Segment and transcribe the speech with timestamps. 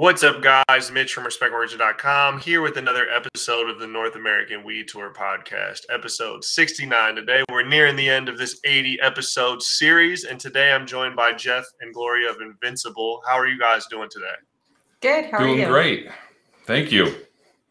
[0.00, 0.90] What's up, guys?
[0.90, 6.42] Mitch from RespectMyRegion.com here with another episode of the North American Weed Tour podcast, episode
[6.42, 7.16] 69.
[7.16, 11.34] Today, we're nearing the end of this 80 episode series, and today I'm joined by
[11.34, 13.18] Jeff and Gloria of Invincibowl.
[13.28, 14.24] How are you guys doing today?
[15.02, 15.26] Good.
[15.26, 15.58] How doing are you?
[15.58, 16.08] Doing great.
[16.64, 17.14] Thank you.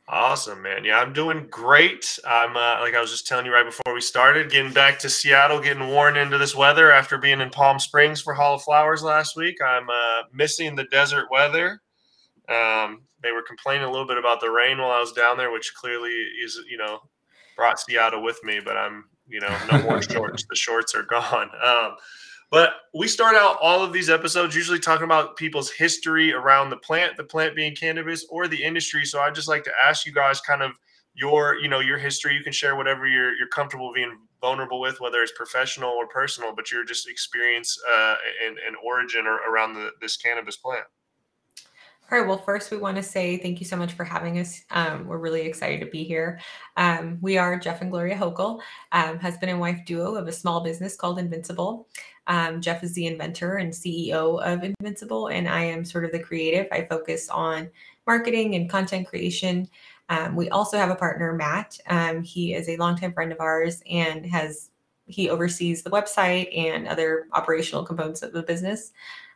[0.08, 0.86] Awesome, man.
[0.86, 2.20] Yeah, I'm doing great.
[2.28, 5.10] I'm uh, like I was just telling you right before we started, getting back to
[5.10, 9.02] Seattle, getting worn into this weather after being in Palm Springs for Hall of Flowers
[9.02, 9.56] last week.
[9.66, 11.82] I'm uh, missing the desert weather.
[12.50, 15.52] Um, they were complaining a little bit about the rain while I was down there,
[15.52, 16.12] which clearly
[16.44, 17.00] is, you know,
[17.56, 20.46] brought Seattle with me, but I'm, you know, no more shorts.
[20.50, 21.50] The shorts are gone.
[21.64, 21.96] Um,
[22.52, 26.78] but we start out all of these episodes usually talking about people's history around the
[26.78, 29.06] plant, the plant being cannabis or the industry.
[29.06, 30.72] So I'd just like to ask you guys kind of
[31.14, 32.34] your, you know, your history.
[32.34, 36.56] You can share whatever you're, you're comfortable being vulnerable with, whether it's professional or personal,
[36.56, 38.16] but your just experience uh,
[38.48, 40.86] and, and origin or, around the, this cannabis plant.
[42.12, 42.28] All right.
[42.28, 44.64] Well, first, we want to say thank you so much for having us.
[44.72, 46.40] Um, we're really excited to be here.
[46.76, 48.62] Um, we are Jeff and Gloria Hochul,
[48.94, 51.86] um, husband and wife duo of a small business called Invincibowl.
[52.26, 56.18] Um, Jeff is the inventor and CEO of Invincibowl, and I am sort of the
[56.18, 56.66] creative.
[56.72, 57.70] I focus on
[58.08, 59.70] marketing and content creation.
[60.10, 61.78] Um, we also have a partner, Matt.
[61.86, 64.72] Um, he is a longtime friend of ours and has
[65.10, 68.94] he oversees the website and other operational components of the business.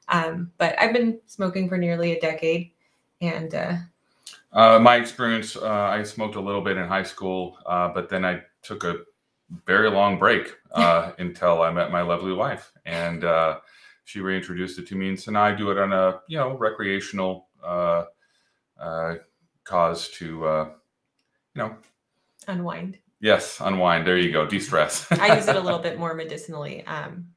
[0.07, 2.71] Um, but I've been smoking for nearly a decade,
[3.21, 3.75] and uh,
[4.51, 8.23] uh, my experience, uh, I smoked a little bit in high school, uh, but then
[8.23, 8.97] I took a
[9.65, 13.59] very long break uh, until I met my lovely wife, and uh,
[14.05, 15.09] she reintroduced it to me.
[15.09, 17.47] And so now I do it on a you know recreational
[19.63, 20.67] cause to you
[21.55, 21.75] know
[22.47, 22.99] unwind.
[23.23, 24.05] Yes, unwind.
[24.05, 24.45] There you go.
[24.45, 25.07] De-stress.
[25.11, 26.85] I use it a little bit more medicinally.
[26.85, 27.27] Um,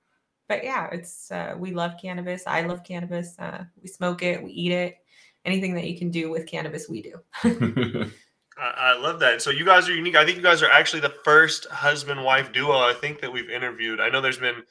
[0.49, 2.43] but yeah, it's uh, we love cannabis.
[2.45, 3.39] I love cannabis.
[3.39, 4.97] Uh, we smoke it, we eat it.
[5.45, 7.21] Anything that you can do with cannabis, we do.
[8.59, 9.43] I, I love that.
[9.43, 10.17] So you guys are unique.
[10.17, 13.49] I think you guys are actually the first husband wife duo I think that we've
[13.49, 14.01] interviewed.
[14.01, 14.65] I know there's been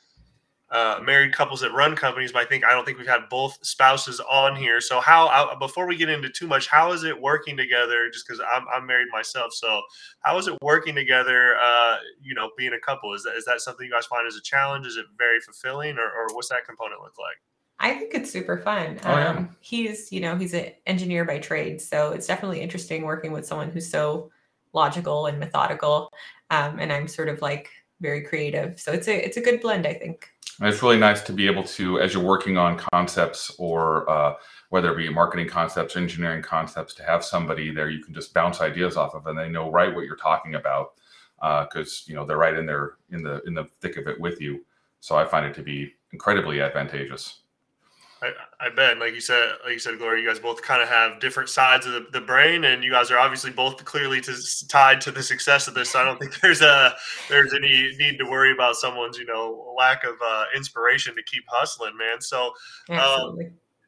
[0.76, 3.58] uh, married couples that run companies, but I think I don't think we've had both
[3.62, 4.82] spouses on here.
[4.82, 8.10] So how uh, before we get into too much, how is it working together?
[8.12, 9.82] Just because I'm, I'm married myself, so
[10.20, 11.56] how is it working together?
[11.64, 14.36] Uh, you know, being a couple is that is that something you guys find as
[14.36, 14.86] a challenge?
[14.86, 17.38] Is it very fulfilling, or, or what's that component look like?
[17.80, 19.00] I think it's super fun.
[19.06, 19.30] Oh, yeah.
[19.30, 23.46] um, he's, you know, he's an engineer by trade, so it's definitely interesting working with
[23.46, 24.30] someone who's so
[24.74, 26.10] logical and methodical.
[26.50, 27.70] Um, and I'm sort of like
[28.02, 30.30] very creative, so it's a it's a good blend, I think.
[30.60, 34.36] And it's really nice to be able to, as you're working on concepts or uh,
[34.70, 38.62] whether it be marketing concepts, engineering concepts, to have somebody there you can just bounce
[38.62, 40.94] ideas off of, and they know right what you're talking about
[41.70, 44.20] because uh, you know they're right in there in the in the thick of it
[44.20, 44.66] with you.
[45.00, 47.42] So I find it to be incredibly advantageous.
[48.22, 50.88] I, I bet, like you said, like you said, Gloria, you guys both kind of
[50.88, 54.34] have different sides of the, the brain, and you guys are obviously both clearly to,
[54.70, 55.92] tied to the success of this.
[55.92, 56.96] So I don't think there's a
[57.30, 61.44] there's any need to worry about someone's you know lack of uh, inspiration to keep
[61.50, 62.22] hustling, man.
[62.22, 62.54] So,
[62.90, 63.38] um,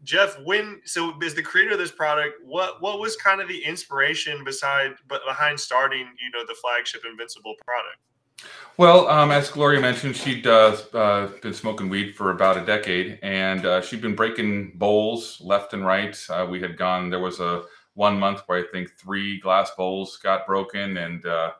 [0.04, 3.64] Jeff, when so as the creator of this product, what what was kind of the
[3.64, 7.98] inspiration beside but behind starting you know the flagship Invincibowl product?
[8.78, 13.18] Well, um, as Gloria mentioned, she'd uh, uh, been smoking weed for about a decade,
[13.24, 16.16] and uh, she'd been breaking bowls left and right.
[16.30, 17.10] Uh, we had gone.
[17.10, 17.64] There was a
[17.96, 21.54] one month where I think three glass bowls got broken, and uh,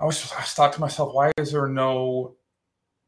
[0.00, 2.36] I was I thought to myself, why is there no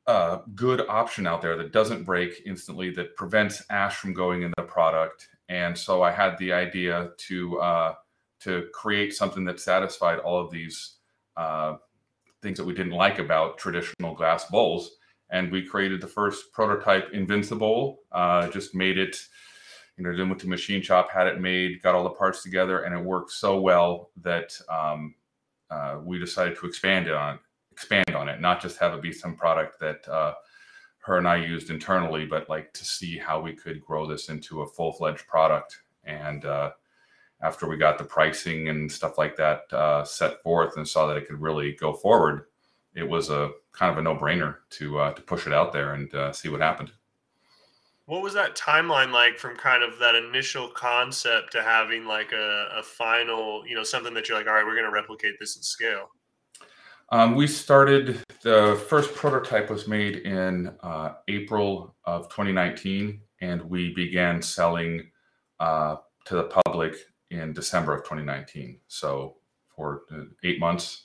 [0.06, 4.52] uh, good option out there that doesn't break instantly that prevents ash from going in
[4.58, 5.30] the product?
[5.48, 7.94] And so I had the idea to
[8.40, 10.96] to create something that satisfied all of these
[12.44, 14.98] things that we didn't like about traditional glass bowls.
[15.30, 19.16] And we created the first prototype Invincibowl, uh, just made it,
[19.96, 22.82] you know, then went to machine shop, had it made, got all the parts together,
[22.82, 25.14] and it worked so well that um,
[25.70, 27.40] uh, we decided to expand it on
[27.72, 30.34] expand on it, not just have it be some product that uh,
[30.98, 34.60] her and I used internally, but like to see how we could grow this into
[34.60, 35.78] a full fledged product.
[36.04, 36.70] And uh,
[37.42, 41.16] after we got the pricing and stuff like that uh, set forth and saw that
[41.16, 42.46] it could really go forward,
[42.94, 45.94] it was a kind of a no brainer to uh, to push it out there
[45.94, 46.92] and uh, see what happened.
[48.06, 52.68] What was that timeline like from kind of that initial concept to having like a,
[52.76, 55.56] a final, you know, something that you're like, all right, we're going to replicate this
[55.56, 56.10] at scale?
[57.10, 63.94] Um, we started, the first prototype was made in uh, April of 2019, and we
[63.94, 65.10] began selling
[65.60, 65.96] uh,
[66.26, 66.96] to the public
[67.40, 68.78] in December of 2019.
[68.88, 69.36] So
[69.74, 71.04] for uh, eight months,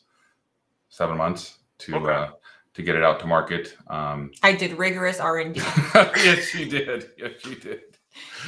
[0.90, 2.14] seven months to okay.
[2.14, 2.28] uh,
[2.74, 3.76] to get it out to market.
[3.88, 5.62] Um, I did rigorous R and D.
[5.96, 7.12] yes, she did.
[7.18, 7.82] Yes, she did.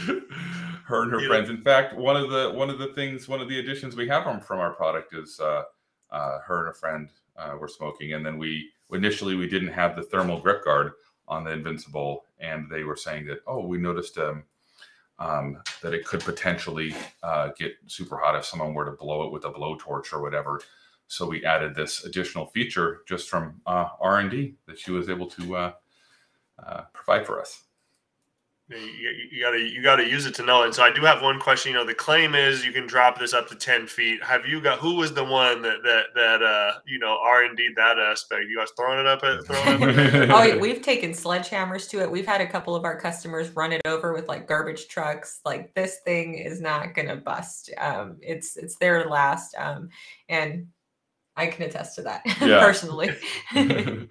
[0.85, 1.49] her and her You know- friends.
[1.49, 4.23] In fact, one of the one of the things, one of the additions we have
[4.23, 5.63] from from our product is uh,
[6.11, 9.95] uh, her and a friend uh, were smoking, and then we initially we didn't have
[9.95, 10.93] the thermal grip guard
[11.27, 14.43] on the Invincibowl, and they were saying that oh, we noticed um,
[15.21, 19.31] um, that it could potentially uh, get super hot if someone were to blow it
[19.31, 20.59] with a blowtorch or whatever.
[21.07, 25.09] So we added this additional feature just from uh, R and D that she was
[25.09, 25.73] able to uh,
[26.65, 27.63] uh, provide for us.
[28.71, 28.77] You,
[29.09, 30.63] you- you gotta you gotta use it to know.
[30.63, 31.71] And so I do have one question.
[31.71, 34.23] You know, the claim is you can drop this up to ten feet.
[34.23, 37.55] Have you got who was the one that that that uh you know R and
[37.57, 38.43] D that aspect?
[38.49, 40.13] You guys throwing it up at throwing it up?
[40.13, 42.11] At, Oh, we've taken sledgehammers to it.
[42.11, 45.39] We've had a couple of our customers run it over with like garbage trucks.
[45.45, 47.71] Like this thing is not gonna bust.
[47.77, 49.55] Um, it's it's there to last.
[49.57, 49.89] Um,
[50.29, 50.67] and
[51.37, 52.59] I can attest to that Yeah.
[52.59, 53.09] personally.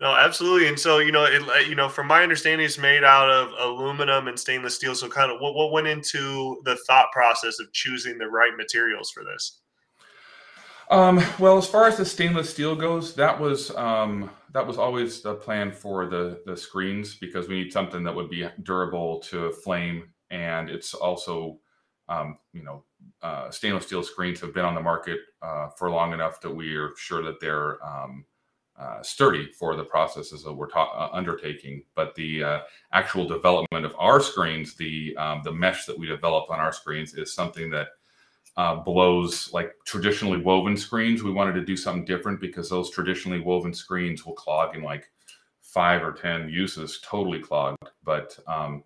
[0.00, 0.68] No, absolutely.
[0.68, 4.26] And so, you know, it, you know, from my understanding, it's made out of aluminum
[4.26, 4.94] and stainless steel.
[4.94, 9.10] So, kind of, what, what went into the thought process of choosing the right materials
[9.10, 9.60] for this?
[10.90, 15.22] Um, well, as far as the stainless steel goes, that was um, that was always
[15.22, 19.50] the plan for the the screens because we need something that would be durable to
[19.50, 21.58] flame, and it's also,
[22.08, 22.84] um, you know,
[23.22, 26.74] uh, stainless steel screens have been on the market uh, for long enough that we
[26.74, 28.24] are sure that they're um,
[28.78, 31.82] uh, sturdy for the processes that we're ta- uh, undertaking.
[31.94, 32.60] But the uh,
[32.92, 37.14] actual development of our screens, the um, the mesh that we developed on our screens,
[37.14, 37.88] is something that
[38.56, 41.22] uh, blows like traditionally woven screens.
[41.22, 45.10] We wanted to do something different because those traditionally woven screens will clog in like
[45.60, 47.78] five or ten uses, totally clogged.
[48.02, 48.82] But um,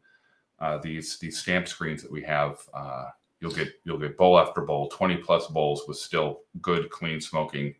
[0.58, 3.06] uh, these these stamp screens that we have, uh,
[3.40, 7.74] you'll get you'll get bowl after bowl, twenty plus bowls with still good clean smoking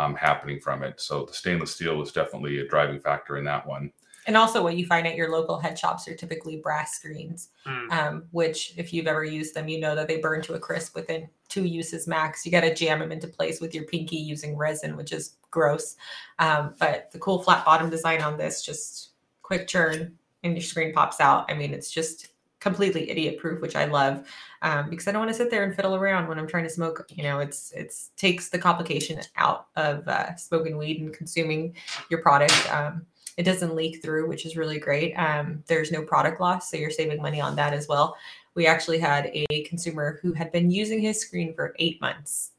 [0.00, 1.00] um, happening from it.
[1.00, 3.92] So the stainless steel was definitely a driving factor in that one.
[4.26, 7.48] and also, what you find at your local head shops are typically brass screens.
[7.64, 7.90] Hmm.
[7.90, 10.94] um, which if you've ever used them, you know that they burn to a crisp
[10.94, 12.44] within two uses max.
[12.44, 15.96] You got to jam them into place with your pinky using resin, which is gross.
[16.38, 19.10] Um, but the cool flat bottom design on this, just
[19.42, 21.50] quick churn and your screen pops out.
[21.50, 22.28] I mean, it's just
[22.60, 24.26] completely idiot proof, which I love
[24.62, 26.70] um, because I don't want to sit there and fiddle around when I'm trying to
[26.70, 27.06] smoke.
[27.10, 31.74] You know, it's it's takes the complication out of uh, smoking weed and consuming
[32.10, 32.72] your product.
[32.72, 35.14] Um, it doesn't leak through, which is really great.
[35.14, 38.16] Um, there's no product loss, so you're saving money on that as well.
[38.54, 42.50] We actually had a consumer who had been using his screen for eight months.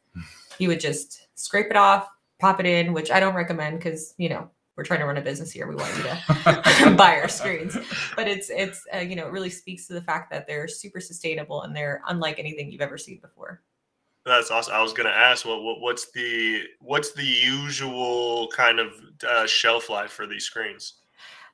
[0.57, 2.07] He would just scrape it off,
[2.39, 5.21] pop it in, which I don't recommend because you know we're trying to run a
[5.21, 5.67] business here.
[5.67, 7.77] We want you to buy our screens,
[8.15, 10.99] but it's it's uh, you know it really speaks to the fact that they're super
[10.99, 13.61] sustainable and they're unlike anything you've ever seen before.
[14.25, 14.75] That's awesome.
[14.75, 18.93] I was going to ask, what, what what's the what's the usual kind of
[19.27, 20.95] uh, shelf life for these screens?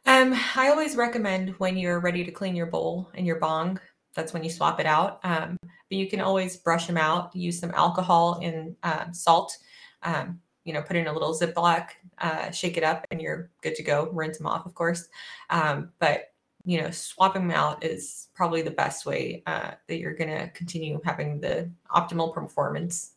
[0.06, 3.80] Um, I always recommend when you're ready to clean your bowl and your bong,
[4.16, 5.20] that's when you swap it out.
[5.24, 9.56] Um, but you can always brush them out, use some alcohol and um, salt.
[10.04, 11.88] Um, you know, put in a little Ziploc,
[12.20, 14.10] uh, shake it up, and you're good to go.
[14.12, 15.08] Rinse them off, of course.
[15.50, 16.34] Um, but
[16.66, 20.50] you know, swapping them out is probably the best way uh, that you're going to
[20.50, 23.14] continue having the optimal performance.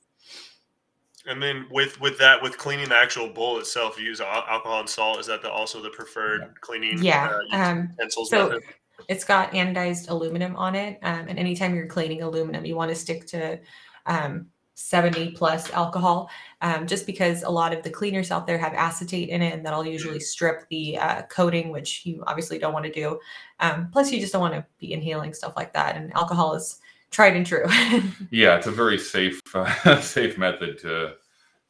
[1.27, 4.89] And then with with that, with cleaning the actual bowl itself, you use alcohol and
[4.89, 5.19] salt.
[5.19, 6.49] Is that the, also the preferred Yeah.
[6.61, 7.03] cleaning?
[7.03, 7.41] Yeah.
[7.53, 8.63] uh, Um, utensils so method?
[9.09, 10.99] it's got anodized aluminum on it.
[11.03, 13.59] Um, and anytime you're cleaning aluminum, you want to stick to
[14.07, 14.47] um,
[14.81, 16.31] 70 plus alcohol,
[16.63, 19.65] um, just because a lot of the cleaners out there have acetate in it, and
[19.65, 23.19] that'll usually strip the uh, coating, which you obviously don't want to do.
[23.61, 25.97] Um, plus, you just don't want to be inhaling stuff like that.
[25.97, 27.67] And alcohol is tried and true.
[28.31, 31.15] yeah, it's a very safe uh, safe method to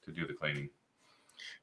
[0.04, 0.70] to do the cleaning.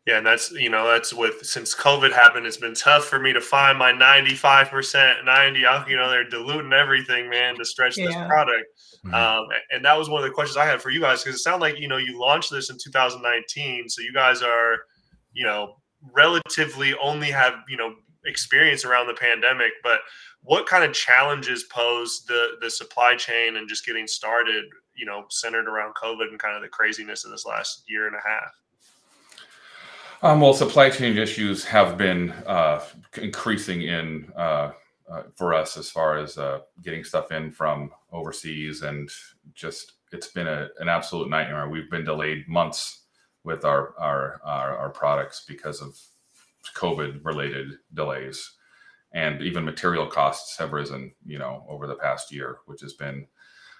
[0.08, 3.34] Yeah, and that's you know that's with since COVID happened, it's been tough for me
[3.34, 5.60] to find my ninety five percent ninety.
[5.60, 8.26] You know they're diluting everything, man, to stretch this Yeah.
[8.26, 8.68] product.
[9.06, 9.14] Mhm.
[9.14, 11.44] Um, and that was one of the questions I had for you guys because it
[11.44, 14.78] sounded like you know you launched this in 2019, so you guys are
[15.34, 15.76] you know
[16.14, 17.94] relatively only have you know
[18.26, 20.00] experience around the pandemic, but
[20.42, 24.64] what kind of challenges pose the the supply chain and just getting started?
[24.96, 28.16] You know, centered around COVID and kind of the craziness of this last year and
[28.16, 28.52] a half.
[30.24, 32.84] Um, well, supply chain issues have been uh,
[33.22, 34.72] increasing in uh,
[35.10, 39.10] uh, for us as far as uh, getting stuff in from overseas, and
[39.54, 41.70] just it's been a, an absolute nightmare.
[41.70, 43.04] We've been delayed months
[43.44, 45.96] with our our our, our products because of
[46.76, 48.54] COVID related delays,
[49.14, 51.14] and even material costs have risen.
[51.28, 53.28] You know, over the past year, which has been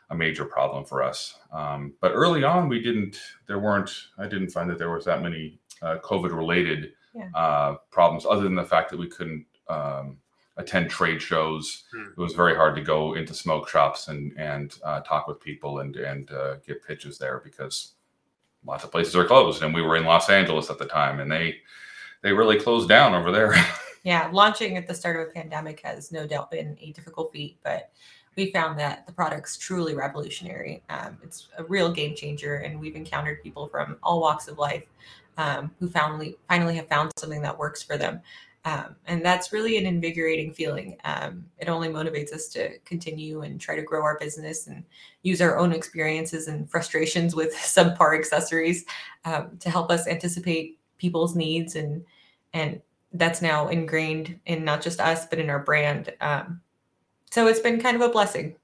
[0.10, 1.38] a major problem for us.
[1.52, 3.20] Um, but early on, we didn't.
[3.48, 3.92] There weren't.
[4.18, 7.30] I didn't find that there was that many uh, COVID related Yeah.
[7.36, 10.18] uh, problems, other than the fact that we couldn't um,
[10.56, 11.84] attend trade shows.
[11.94, 12.12] Hmm.
[12.16, 15.80] It was very hard to go into smoke shops and and uh, talk with people
[15.80, 17.94] and and uh, get pitches there because
[18.66, 19.62] lots of places are closed.
[19.62, 21.58] And we were in Los Angeles at the time, and they
[22.22, 23.54] they really closed down over there.
[24.04, 27.58] Yeah, launching at the start of a pandemic has no doubt been a difficult feat,
[27.62, 27.90] but
[28.38, 30.84] we found that the product's truly revolutionary.
[30.90, 34.84] Um, it's a real game changer, and we've encountered people from all walks of life
[35.38, 38.22] um, who finally finally have found something that works for them.
[38.64, 40.98] Um, and that's really an invigorating feeling.
[41.06, 44.84] Um, it only motivates us to continue and try to grow our business and
[45.24, 48.86] use our own experiences and frustrations with subpar accessories
[49.26, 52.04] um, to help us anticipate people's needs and
[52.54, 52.82] and
[53.14, 56.60] that's now ingrained in not just us but in our brand um,
[57.32, 58.56] so it's been kind of a blessing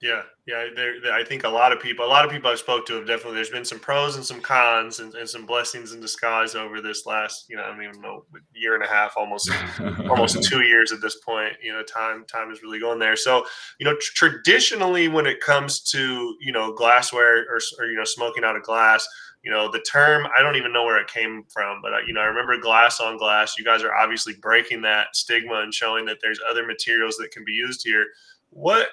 [0.00, 0.66] Yeah, yeah.
[0.76, 2.94] There, there- I think a lot of people, a lot of people I've spoke to
[2.94, 3.34] have definitely.
[3.34, 7.04] There's been some pros and some cons, and, and some blessings in disguise over this
[7.04, 9.50] last, you know, I don't even know, year and a half, almost
[10.08, 11.54] almost two years at this point.
[11.60, 13.16] You know, time time is really going there.
[13.16, 13.44] So,
[13.80, 18.04] you know, tr- traditionally, when it comes to you know glassware or, or you know
[18.04, 19.04] smoking out of glass,
[19.42, 22.20] you know, the term I don't even know where it came from, but you know,
[22.20, 23.56] I remember glass on glass.
[23.58, 27.44] You guys are obviously breaking that stigma and showing that there's other materials that can
[27.44, 28.06] be used here.
[28.50, 28.88] What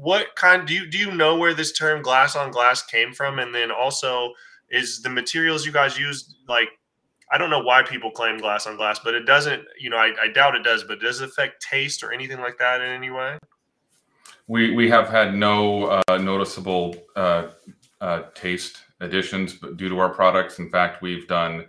[0.00, 3.38] what kind do you do you know where this term glass on glass came from
[3.38, 4.32] and then also
[4.70, 6.68] is the materials you guys use like
[7.30, 10.12] i don't know why people claim glass on glass but it doesn't you know i,
[10.22, 13.10] I doubt it does but does it affect taste or anything like that in any
[13.10, 13.38] way
[14.46, 17.48] we we have had no uh, noticeable uh,
[18.00, 20.58] uh, taste additions due to our products.
[20.58, 21.66] In fact, we've done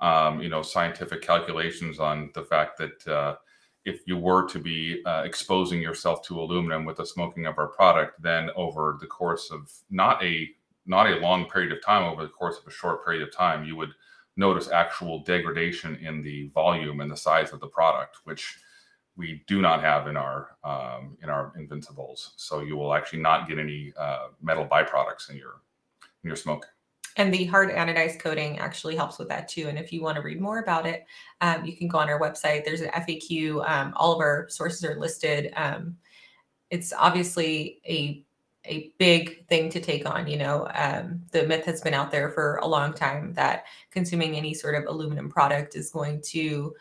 [0.00, 3.36] um, you know scientific calculations on the fact that uh,
[3.84, 7.68] if you were to be uh, exposing yourself to aluminum with the smoking of our
[7.68, 10.48] product, then over the course of not a
[10.86, 13.64] not a long period of time, over the course of a short period of time,
[13.64, 13.92] you would
[14.36, 18.58] notice actual degradation in the volume and the size of the product, which
[19.16, 22.32] we do not have in our um, in our Invincibowls.
[22.36, 25.60] So you will actually not get any uh, metal byproducts in your
[26.22, 26.66] your smoke.
[27.16, 29.68] and the hard anodized coating actually helps with that too.
[29.68, 31.06] And if you want to read more about it
[31.40, 32.64] um, you can go on our website.
[32.64, 35.52] There's an faq um, all of our sources are listed.
[35.56, 35.96] Um,
[36.70, 38.24] it's obviously a
[38.66, 42.28] a big thing to take on you know um, the myth has been out there
[42.30, 46.74] for a long time that consuming any sort of aluminum product is going to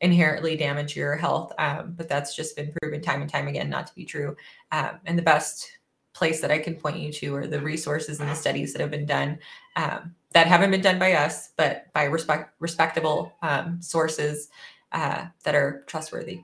[0.00, 1.52] inherently damage your health.
[1.58, 4.36] Um, but that's just been proven time and time again not to be true.
[4.70, 5.78] Um, and the best
[6.14, 8.90] place that i can point you to are the resources and the studies that have
[8.90, 9.38] been done
[9.76, 14.48] um, that haven't been done by us but by respect respectable um, sources
[14.92, 16.40] uh, that are trustworthy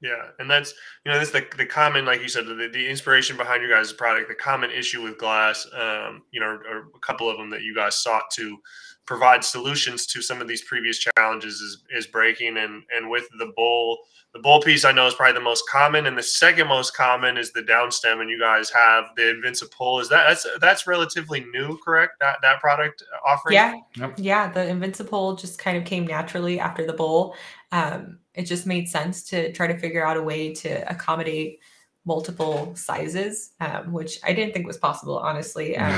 [0.00, 0.74] Yeah, and that's
[1.04, 3.92] you know this the the common like you said the, the inspiration behind your guys'
[3.92, 4.28] product.
[4.28, 7.74] The common issue with glass, um, you know, or a couple of them that you
[7.74, 8.58] guys sought to
[9.06, 13.52] provide solutions to some of these previous challenges is is breaking and and with the
[13.56, 13.98] bowl
[14.34, 17.38] the bowl piece I know is probably the most common and the second most common
[17.38, 21.78] is the downstem and you guys have the Invincible is that that's that's relatively new
[21.82, 24.14] correct that that product offering yeah Yep.
[24.18, 27.34] yeah the invincible just kind of came naturally after the bowl
[27.72, 31.60] um, it just made sense to try to figure out a way to accommodate
[32.04, 35.92] multiple sizes um, which i didn't think was possible honestly um,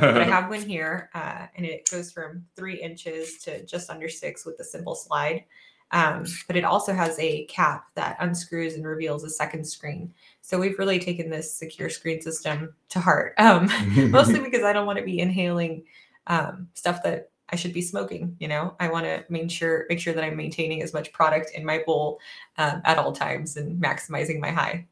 [0.00, 4.08] but I have one here, uh, and it goes from three inches to just under
[4.08, 5.44] six with a simple slide.
[5.90, 10.14] Um, but it also has a cap that unscrews and reveals a second screen.
[10.40, 13.68] So we've really taken this secure screen system to heart, um,
[14.10, 15.84] mostly because I don't want to be inhaling
[16.28, 18.34] um, stuff that I should be smoking.
[18.40, 21.50] You know, I want to make sure make sure that I'm maintaining as much product
[21.54, 22.18] in my bowl
[22.58, 24.86] um, at all times and maximizing my high.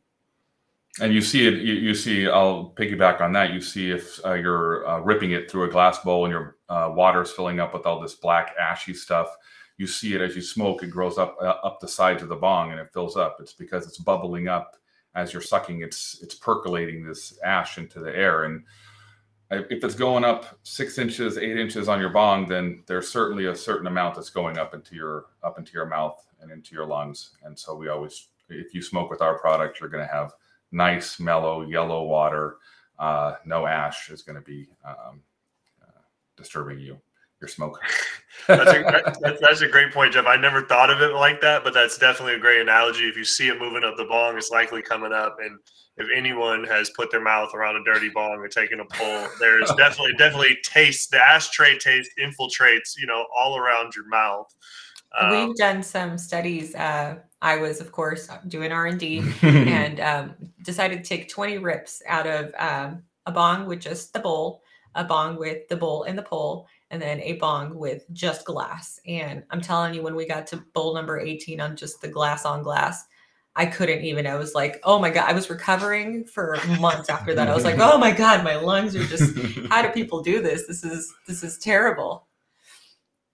[1.00, 1.55] and you see it.
[1.62, 2.29] You, you see.
[2.29, 3.52] I'll piggyback on that.
[3.52, 6.93] You see if uh, you're uh, ripping it through a glass bowl and your uh,
[6.95, 9.35] water is filling up with all this black ashy stuff.
[9.79, 10.83] You see it as you smoke.
[10.83, 13.38] It grows up uh, up the sides of the bong and it fills up.
[13.40, 14.76] It's because it's bubbling up
[15.14, 15.81] as you're sucking.
[15.81, 18.64] It's it's percolating this ash into the air and
[19.50, 23.57] if it's going up six inches, eight inches on your bong, then there's certainly a
[23.57, 27.33] certain amount that's going up into your up into your mouth and into your lungs.
[27.42, 30.33] And so we always, if you smoke with our product, you're going to have
[30.73, 32.57] nice, mellow, yellow water.
[32.99, 35.21] Uh, no ash is going to be um,
[35.83, 36.00] uh,
[36.37, 37.00] disturbing you,
[37.40, 37.80] your smoke.
[38.47, 40.26] that's, a, that's, that's a great point, Jeff.
[40.26, 43.04] I never thought of it like that, but that's definitely a great analogy.
[43.04, 45.37] If you see it moving up the bong, it's likely coming up.
[45.40, 45.59] And
[45.97, 49.62] if anyone has put their mouth around a dirty bong or taken a pull, there
[49.62, 51.11] is definitely definitely taste.
[51.11, 54.54] The ashtray taste infiltrates, you know, all around your mouth.
[55.18, 56.75] Um, We've done some studies.
[56.75, 61.59] Uh, I was, of course, doing R and D, and um, decided to take 20
[61.59, 64.62] rips out of um, a bong with just the bowl,
[64.94, 69.00] a bong with the bowl and the pole, and then a bong with just glass.
[69.06, 72.44] And I'm telling you, when we got to bowl number 18 on just the glass
[72.44, 73.04] on glass,
[73.56, 74.26] I couldn't even.
[74.26, 75.28] I was like, oh my God.
[75.28, 77.49] I was recovering for months after that.
[77.49, 79.38] I was like, oh my God, my lungs are just,
[79.70, 80.66] how do people do this?
[80.66, 82.26] This is, this is terrible.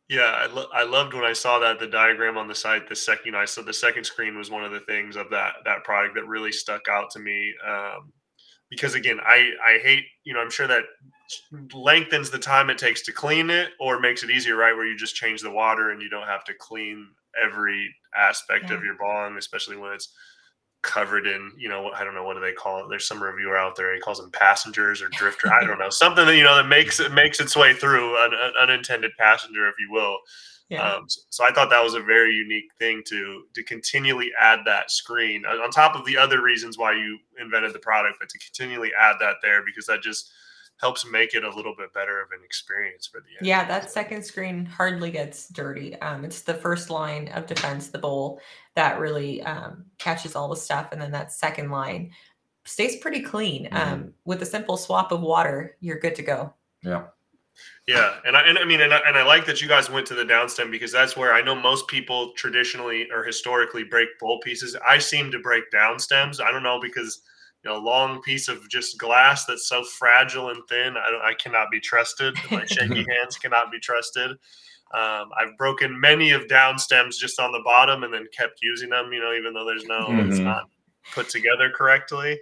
[0.08, 2.88] Yeah, I, lo- I loved when I saw that the diagram on the site.
[2.88, 5.82] The second I saw the second screen was one of the things of that that
[5.82, 7.52] product that really stuck out to me.
[7.66, 8.12] Um,
[8.70, 10.84] because again, I I hate you know I'm sure that
[11.74, 14.74] lengthens the time it takes to clean it or makes it easier, right?
[14.74, 17.08] Where you just change the water and you don't have to clean
[17.42, 18.76] every aspect Yeah.
[18.76, 20.12] of your bong, especially when it's
[20.86, 22.86] covered in, you know, I don't know what do they call it.
[22.88, 23.94] There's some reviewer out there.
[23.94, 25.52] He calls them passengers or drifter.
[25.52, 28.32] I don't know something that you know that makes it makes its way through an,
[28.32, 30.16] an unintended passenger, if you will.
[30.68, 30.94] Yeah.
[30.94, 34.90] Um, so, I thought that was a very unique thing to to continually add that
[34.90, 38.90] screen on top of the other reasons why you invented the product, but to continually
[38.98, 40.32] add that there because that just
[40.78, 43.46] helps make it a little bit better of an experience for the end.
[43.46, 45.94] Yeah, that second screen hardly gets dirty.
[46.00, 48.40] Um, it's the first line of defense, the bowl,
[48.74, 52.10] that really um, catches all the stuff, and then that second line
[52.66, 53.68] stays pretty clean.
[53.70, 53.92] Mhm.
[53.92, 56.54] Um, with a simple swap of water, you're good to go.
[56.82, 57.04] yeah.
[57.86, 60.06] Yeah, and I and I mean, and I, and I like that you guys went
[60.08, 64.40] to the downstem because that's where I know most people traditionally or historically break bowl
[64.40, 64.76] pieces.
[64.86, 66.38] I seem to break downstems.
[66.38, 67.22] I don't know because
[67.66, 70.94] you know, a long piece of just glass that's so fragile and thin.
[70.96, 72.34] I don't, I cannot be trusted.
[72.50, 74.30] My shaky hands cannot be trusted.
[74.94, 78.90] Um, I've broken many of down stems just on the bottom and then kept using
[78.90, 79.12] them.
[79.12, 80.44] You know, even though there's no, it's Mhm.
[80.44, 80.62] not
[81.12, 82.40] put together correctly.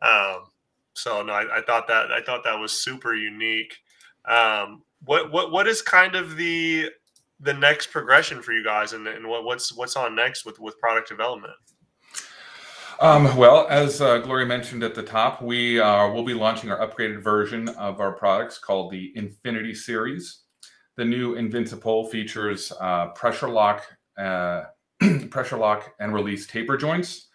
[0.00, 0.46] Um,
[0.94, 3.74] so no, I, I thought that I thought that was super unique.
[4.26, 6.90] Um, what what what is kind of the
[7.40, 10.78] the next progression for you guys, and, and what, what's what's on next with with
[10.78, 11.52] product development?
[13.00, 16.86] Um, well, as uh, Gloria mentioned at the top, we uh, will be launching our
[16.86, 20.40] upgraded version of our products called the Infinity Series.
[20.96, 23.84] The new Invincible features uh, pressure lock,
[24.18, 24.64] uh,
[25.30, 27.28] pressure lock and release taper joints.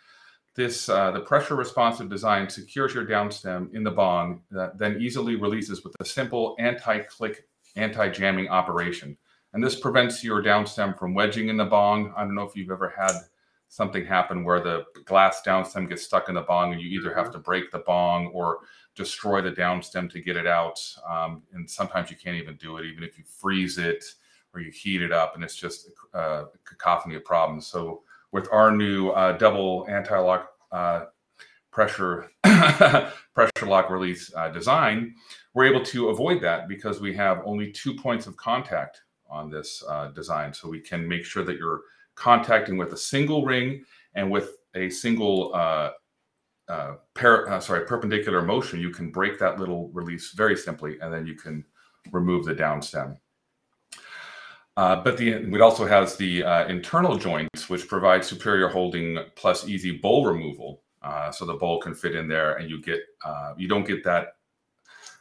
[0.55, 5.35] This uh, the pressure responsive design secures your downstem in the bong that then easily
[5.35, 9.17] releases with a simple anti-click, anti-jamming operation.
[9.53, 12.13] And this prevents your downstem from wedging in the bong.
[12.15, 13.13] I don't know if you've ever had
[13.69, 17.31] something happen where the glass downstem gets stuck in the bong and you either have
[17.31, 18.59] to break the bong or
[18.95, 20.79] destroy the downstem to get it out.
[21.07, 24.03] Um, and sometimes you can't even do it, even if you freeze it
[24.53, 27.67] or you heat it up, and it's just a cacophony of problems.
[27.67, 31.05] So with our new uh, double anti-lock uh,
[31.71, 35.13] pressure pressure lock release uh, design,
[35.53, 39.83] we're able to avoid that because we have only two points of contact on this
[39.87, 40.53] uh, design.
[40.53, 41.81] So we can make sure that you're
[42.17, 43.83] contacting with a single ring
[44.15, 45.91] and with a single uh,
[46.67, 51.13] uh, par- uh, sorry perpendicular motion, you can break that little release very simply, and
[51.13, 51.63] then you can
[52.11, 53.17] remove the downstem.
[54.75, 59.67] Uh, but the it also has the uh, internal joints, which provide superior holding plus
[59.67, 60.83] easy bowl removal.
[61.01, 64.03] Uh, so the bowl can fit in there, and you get uh, you don't get
[64.03, 64.35] that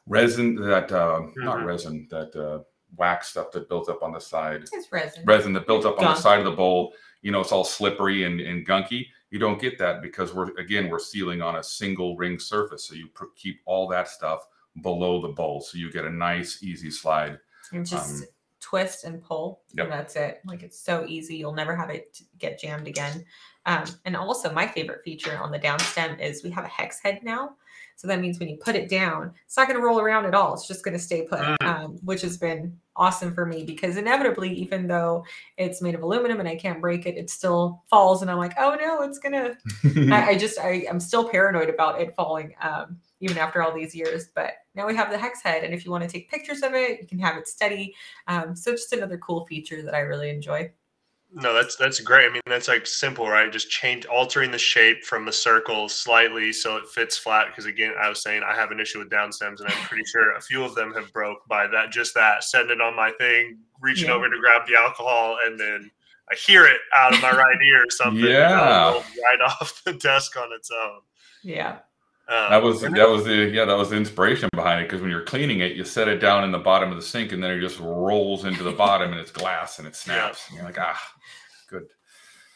[0.06, 2.62] resin that uh, not resin that uh,
[2.96, 5.22] wax stuff that built up on the side It's resin.
[5.25, 6.92] resin that built up on the side of the bowl.
[7.22, 9.07] You know, it's all slippery and, and gunky.
[9.31, 12.94] You don't get that because we're again we're sealing on a single ring surface, so
[12.94, 14.46] you pr- keep all that stuff
[14.83, 17.38] below the bowl, so you get a nice easy slide.
[17.72, 18.29] And just Um,
[18.66, 19.61] twist and pull.
[19.74, 19.85] yep.
[19.87, 20.40] And that's it.
[20.44, 21.37] Like it's so easy.
[21.37, 23.24] You'll never have it get jammed again.
[23.64, 27.20] Um, and also, my favorite feature on the downstem is we have a hex head
[27.22, 27.50] now.
[27.96, 30.35] So that means when you put it down, it's not going to roll around at
[30.35, 30.52] all.
[30.55, 31.62] It's just going to stay put, Mm.
[31.64, 35.24] um, which has been awesome for me because inevitably, even though
[35.57, 38.20] it's made of aluminum and I can't break it, it still falls.
[38.22, 39.33] And I'm like, oh no, it's going
[39.94, 43.72] to I, I just I, I'm still paranoid about it falling, um, even after all
[43.74, 44.29] these years.
[44.35, 46.74] But now we have the hex head, and if you want to take pictures of
[46.74, 47.94] it, you can have it steady.
[48.28, 50.70] Um, so just another cool feature that I really enjoy.
[51.32, 52.28] No, that's that's great.
[52.30, 53.50] I mean, that's like simple, right?
[53.52, 57.48] Just change altering the shape from the circle slightly so it fits flat.
[57.48, 60.36] Because again, I was saying I have an issue with downstems, and I'm pretty sure
[60.36, 61.90] a few of them have broke by that.
[61.90, 64.14] Just that setting it on my thing, reaching Yeah.
[64.14, 65.90] over to grab the alcohol, and then
[66.30, 68.24] I hear it out of my right ear or something.
[68.24, 68.90] Yeah.
[68.90, 71.00] it'll right off the desk on its own.
[71.42, 71.78] Yeah,
[72.28, 75.10] Um, That was that was the yeah that was the inspiration behind it because when
[75.10, 77.52] you're cleaning it, you set it down in the bottom of the sink and then
[77.52, 80.48] it just rolls into the bottom and it's glass and it snaps.
[80.48, 81.00] And you're like ah,
[81.68, 81.86] good.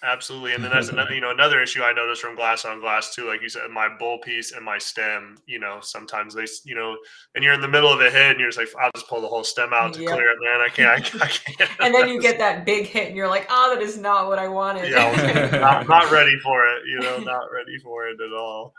[0.03, 3.15] Absolutely, and then that's another you know another issue I noticed from glass on glass
[3.15, 3.29] too.
[3.29, 5.37] Like you said, my bowl piece and my stem.
[5.47, 6.97] You know, sometimes they you know,
[7.35, 9.21] and you're in the middle of a hit, and you're just like, I'll just pull
[9.21, 10.13] the whole stem out to yep.
[10.13, 10.61] clear it, man.
[10.61, 11.23] I can't, I can't.
[11.23, 11.71] I can't.
[11.81, 14.39] and then you get that big hit, and you're like, oh, that is not what
[14.39, 14.91] I wanted.
[14.91, 16.83] Yeah, not, not, ready for it.
[16.87, 18.73] You know, not ready for it at all.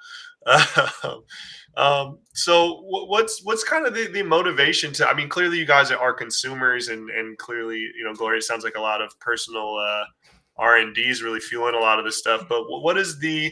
[1.77, 5.07] um, so what's what's kind of the, the motivation to?
[5.07, 8.75] I mean, clearly you guys are consumers, and and clearly you know, Gloria sounds like
[8.75, 9.75] a lot of personal.
[9.77, 10.05] Uh,
[10.57, 12.43] R and D is really fueling a lot of this stuff.
[12.47, 13.51] But what is the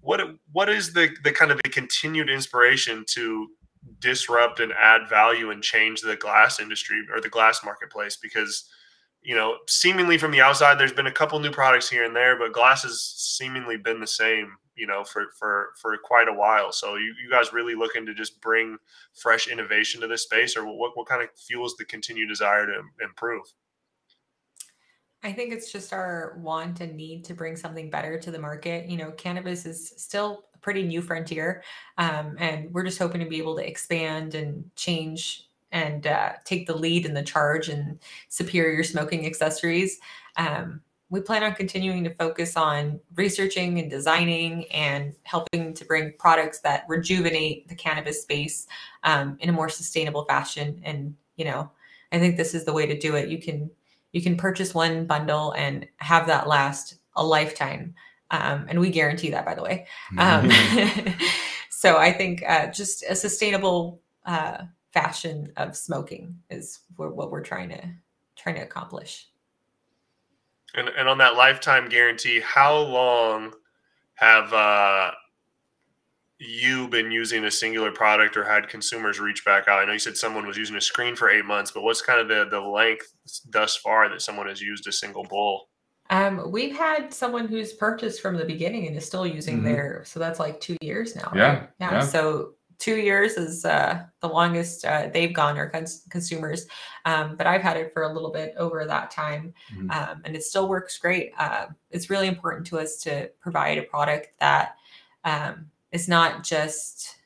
[0.00, 0.20] what
[0.52, 3.48] what is the the kind of the continued inspiration to
[4.00, 8.16] disrupt and add value and change the glass industry or the glass marketplace?
[8.16, 8.68] Because
[9.22, 12.38] you know, seemingly from the outside, there's been a couple new products here and there,
[12.38, 16.72] but glass has seemingly been the same, you know, for for for quite a while.
[16.72, 18.78] So you, you guys really looking to just bring
[19.14, 22.82] fresh innovation to this space, or what what kind of fuels the continued desire to
[23.02, 23.42] improve?
[25.22, 28.88] I think it's just our want and need to bring something better to the market.
[28.88, 31.64] You know, cannabis is still a pretty new frontier,
[31.98, 36.66] um, and we're just hoping to be able to expand and change and uh, take
[36.66, 39.98] the lead in the charge and superior smoking accessories.
[40.36, 46.12] Um, we plan on continuing to focus on researching and designing and helping to bring
[46.18, 48.66] products that rejuvenate the cannabis space
[49.04, 50.80] um, in a more sustainable fashion.
[50.84, 51.70] And you know,
[52.12, 53.28] I think this is the way to do it.
[53.28, 53.70] You can
[54.12, 57.94] you can purchase one bundle and have that last a lifetime.
[58.30, 59.86] Um, and we guarantee that, by the way.
[60.18, 60.50] Um,
[61.70, 67.70] so I think uh, just a sustainable uh, fashion of smoking is what we're trying
[67.70, 67.82] to
[68.36, 69.28] trying to accomplish.
[70.74, 73.52] And, and on that lifetime guarantee, how long
[74.14, 75.12] have uh,
[76.38, 79.80] you been using a singular product or had consumers reach back out?
[79.80, 82.20] I know you said someone was using a screen for eight months, but what's kind
[82.20, 83.12] of the, the length
[83.50, 85.68] thus far that someone has used a single bowl?
[86.10, 89.66] Um, we've had someone who's purchased from the beginning and is still using mm-hmm.
[89.66, 91.30] their, so that's like two years now.
[91.34, 91.68] Yeah, right?
[91.80, 91.92] yeah.
[91.92, 92.00] yeah.
[92.00, 96.66] So two years is uh, the longest uh, they've gone or cons- consumers.
[97.04, 99.90] Um, but I've had it for a little bit over that time, mm-hmm.
[99.90, 101.32] um, and it still works great.
[101.38, 104.76] Uh, it's really important to us to provide a product that
[105.24, 107.16] um, it's not just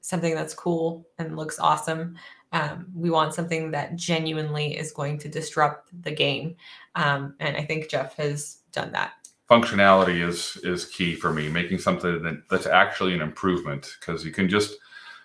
[0.00, 2.16] something that's cool and looks awesome.
[2.52, 6.56] Um, we want something that genuinely is going to disrupt the game,
[6.96, 9.12] um, and I think Jeff has done that.
[9.52, 11.46] Functionality is is key for me.
[11.46, 14.76] Making something that, that's actually an improvement because you can just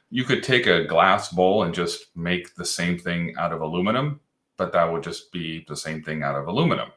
[0.10, 4.20] you could take a glass bowl and just make the same thing out of aluminum,
[4.58, 6.90] but that would just be the same thing out of aluminum,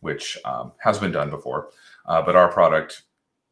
[0.00, 1.70] which um, has been done before.
[2.04, 3.04] Uh, but our product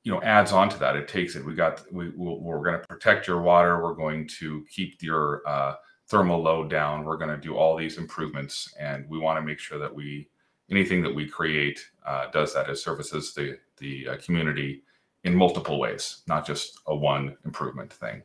[0.03, 2.87] you know adds on to that it takes it we got we, we're going to
[2.87, 5.77] protect your water we're going to keep your uh,
[6.09, 9.59] thermal load down we're going to do all these improvements and we want to make
[9.59, 10.29] sure that we
[10.71, 14.83] anything that we create uh, does that as services the the uh, community
[15.25, 18.23] in multiple ways not just a one improvement thing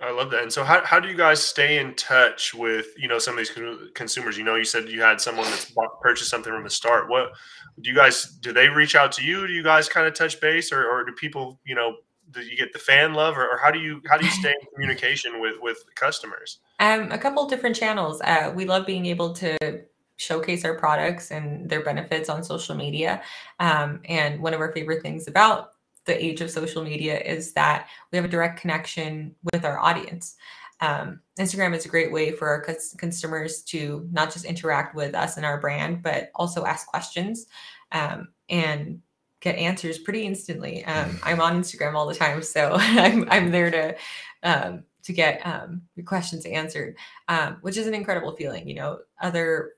[0.00, 0.42] I love that.
[0.44, 3.38] And so, how, how do you guys stay in touch with you know some of
[3.38, 3.50] these
[3.94, 4.38] consumers?
[4.38, 7.08] You know, you said you had someone that's bought, purchased something from the start.
[7.08, 7.32] What
[7.80, 8.52] do you guys do?
[8.52, 9.46] They reach out to you?
[9.46, 11.96] Do you guys kind of touch base, or, or do people you know
[12.30, 14.50] do you get the fan love, or, or how do you how do you stay
[14.50, 16.60] in communication with with customers?
[16.78, 18.20] Um, a couple different channels.
[18.22, 19.82] Uh, we love being able to
[20.18, 23.22] showcase our products and their benefits on social media.
[23.58, 25.70] Um, and one of our favorite things about
[26.04, 30.36] the age of social media is that we have a direct connection with our audience.
[30.80, 32.64] Um, Instagram is a great way for our
[32.98, 37.46] consumers to not just interact with us and our brand, but also ask questions
[37.92, 39.00] um, and
[39.40, 40.84] get answers pretty instantly.
[40.84, 43.96] Um, I'm on Instagram all the time, so I'm, I'm there to
[44.42, 46.96] um, to get um, your questions answered,
[47.28, 48.68] um, which is an incredible feeling.
[48.68, 49.72] You know, other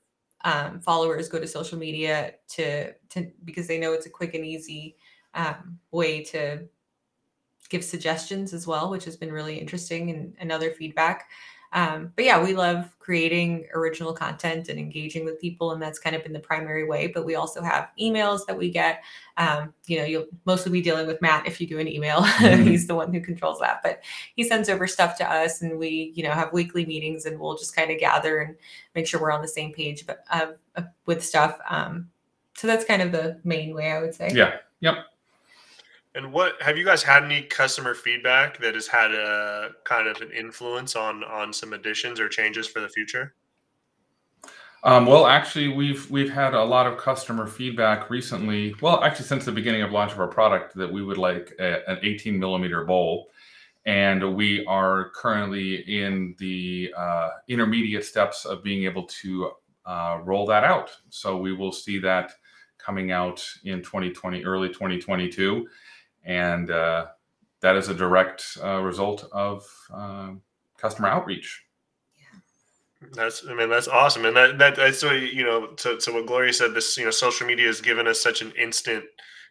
[0.81, 4.95] followers go to social media to to because they know it's a quick and easy
[5.33, 6.67] um, way to
[7.69, 11.29] give suggestions as well, which has been really interesting and another feedback.
[11.73, 16.15] Um, but yeah, we love creating original content and engaging with people, and that's kind
[16.15, 17.07] of been the primary way.
[17.07, 19.03] But we also have emails that we get.
[19.37, 22.21] Um, you know, you'll mostly be dealing with Matt if you do an email.
[22.41, 22.63] Mm-hmm.
[22.63, 24.01] He's the one who controls that, but
[24.35, 27.57] he sends over stuff to us, and we, you know, have weekly meetings, and we'll
[27.57, 28.55] just kind of gather and
[28.95, 31.59] make sure we're on the same page, but uh, uh, with stuff.
[31.69, 32.09] Um,
[32.55, 34.31] so that's kind of the main way I would say.
[34.33, 34.57] Yeah.
[34.81, 34.95] Yep.
[36.13, 40.21] And what have you guys had any customer feedback that has had a kind of
[40.21, 43.33] an influence on on some additions or changes for the future?
[44.83, 48.73] Um, well, actually, we've we've had a lot of customer feedback recently.
[48.81, 51.87] Well, actually, since the beginning of launch of our product, that we would like a,
[51.89, 53.29] an 18 millimeter bowl,
[53.85, 59.51] and we are currently in the uh, intermediate steps of being able to
[59.85, 60.91] uh, roll that out.
[61.09, 62.33] So we will see that
[62.79, 65.67] coming out in 2020, early 2022,
[66.23, 67.07] and uh,
[67.61, 70.31] that is a direct uh, result of uh,
[70.77, 71.63] customer outreach.
[73.13, 75.67] That's, I mean, that's awesome, and that, that that's what you know.
[75.67, 78.51] To, to what Gloria said, this you know, social media has given us such an
[78.51, 79.05] instant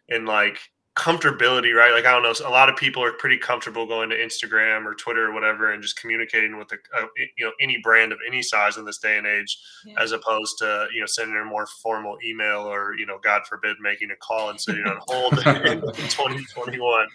[0.07, 0.59] and like
[0.95, 1.93] comfortability, right?
[1.93, 4.93] Like I don't know, a lot of people are pretty comfortable going to Instagram or
[4.93, 8.41] Twitter or whatever and just communicating with a, a you know any brand of any
[8.41, 9.95] size in this day and age, yeah.
[9.99, 13.77] as opposed to you know sending a more formal email or you know God forbid
[13.81, 15.33] making a call and sitting on hold
[15.65, 17.07] in, 2021.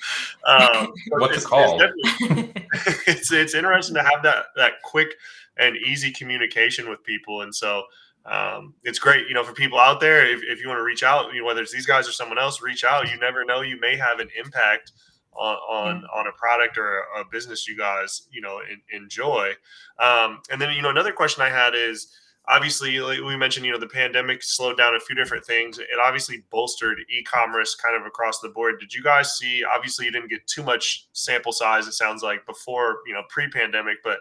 [0.46, 1.78] Um, What's the call?
[1.82, 2.52] It's,
[3.06, 5.14] it's it's interesting to have that that quick
[5.58, 7.82] and easy communication with people, and so
[8.28, 10.26] um, it's great, you know, for people out there.
[10.26, 12.38] If, if you want to reach out, you know, whether it's these guys or someone
[12.38, 13.10] else, reach out.
[13.10, 14.92] You never know; you may have an impact
[15.38, 19.52] on on, on a product or a, business you guys, you know, in, enjoy.
[19.98, 22.12] Um, and then, you know, another question I had is
[22.48, 25.78] obviously, like we mentioned, you know, the pandemic slowed down a few different things.
[25.78, 28.80] It obviously bolstered e-commerce kind of across the board.
[28.80, 29.62] Did you guys see?
[29.64, 31.86] Obviously, you didn't get too much sample size.
[31.86, 34.18] It sounds like before, you know, pre-pandemic, but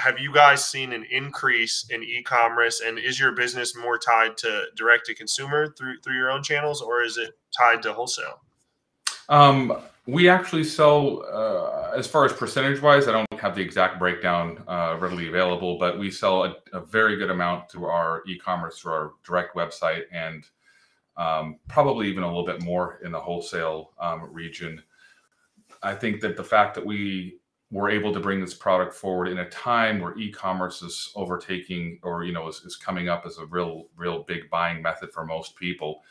[0.00, 4.64] have you guys seen an increase in e-commerce and is your business more tied to
[4.76, 8.40] direct to consumer through through your own channels or is it tied to wholesale?
[9.28, 13.98] Um, we actually sell uh, as far as percentage wise i don't have the exact
[13.98, 18.80] breakdown uh, readily available but we sell a, a, very good amount through our e-commerce
[18.80, 20.44] through our direct website and
[21.20, 24.82] um, probably even a little bit more in the wholesale um, region.
[25.82, 27.39] I think that the fact that we
[27.70, 32.24] we're able to bring this product forward in a time where e-commerce is overtaking or
[32.24, 35.56] you know is, is coming up as a real real big buying method for most
[35.56, 36.02] people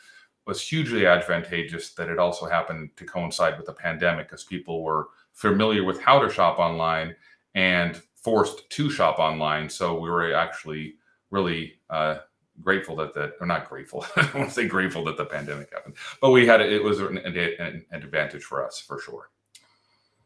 [0.46, 5.08] was hugely advantageous that it also happened to coincide with the pandemic because people were
[5.32, 7.14] familiar with how to shop online
[7.54, 9.68] and forced to shop online.
[9.68, 10.96] So we were actually
[11.30, 12.18] really uh,
[12.62, 15.72] grateful that that or not grateful i don't want to say grateful that the pandemic
[15.72, 19.30] happened but we had it was an, an, an advantage for us for sure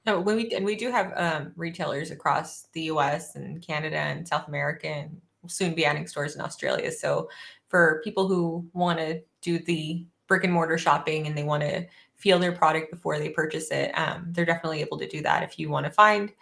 [0.07, 3.37] no, when we and we do have um, retailers across the U.S.
[3.37, 6.93] and Canada and South America, and we'll soon be adding stores in Australia.
[6.93, 7.29] So,
[7.69, 11.87] for people who want to do the brick and mortar shopping and they want to
[12.17, 15.43] feel their product before they purchase it, um, they're definitely able to do that.
[15.43, 16.33] If you want to find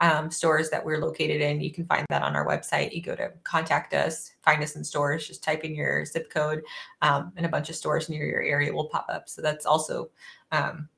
[0.00, 2.92] um, stores that we're located in, you can find that on our website.
[2.92, 6.62] You go to contact us, find us in stores, just type in your zip code,
[7.02, 9.28] um, and a bunch of stores near your area will pop up.
[9.28, 10.10] So that's also
[10.50, 10.88] um,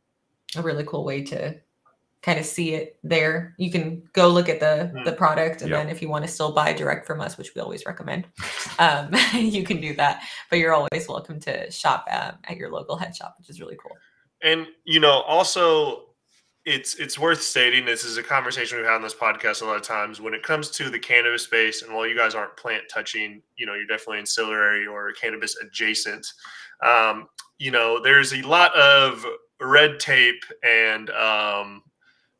[0.56, 1.54] a really cool way to
[2.24, 3.54] kind of see it there.
[3.58, 5.04] You can go look at the mm.
[5.04, 5.80] the product, and yep.
[5.80, 8.26] then if you want to still buy direct from us, which we always recommend,
[8.78, 10.22] um, you can do that.
[10.48, 13.76] But you're always welcome to shop um, at your local head shop, which is really
[13.76, 13.96] cool.
[14.42, 16.06] And you know, also,
[16.64, 19.76] it's it's worth stating this is a conversation we've had on this podcast a lot
[19.76, 21.82] of times when it comes to the cannabis space.
[21.82, 26.26] And while you guys aren't plant touching, you know, you're definitely ancillary or cannabis adjacent.
[26.82, 29.24] Um, you know, there's a lot of
[29.60, 31.82] red tape and um,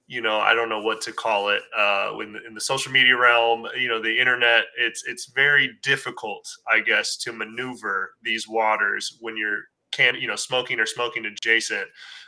[0.06, 3.16] you know i don't know what to call it uh when in the social media
[3.16, 9.16] realm you know the internet it's it's very difficult i guess to maneuver these waters
[9.20, 9.62] when you're
[9.94, 11.86] can you know smoking or smoking adjacent.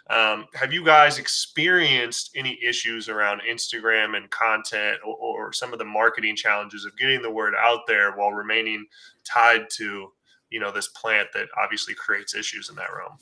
[0.08, 5.80] Um, have you guys experienced any issues around instagram and content or, or some of
[5.80, 8.86] the marketing challenges of getting the word out there while remaining
[9.24, 10.12] tied to
[10.50, 13.18] you know this plant that obviously creates issues in that realm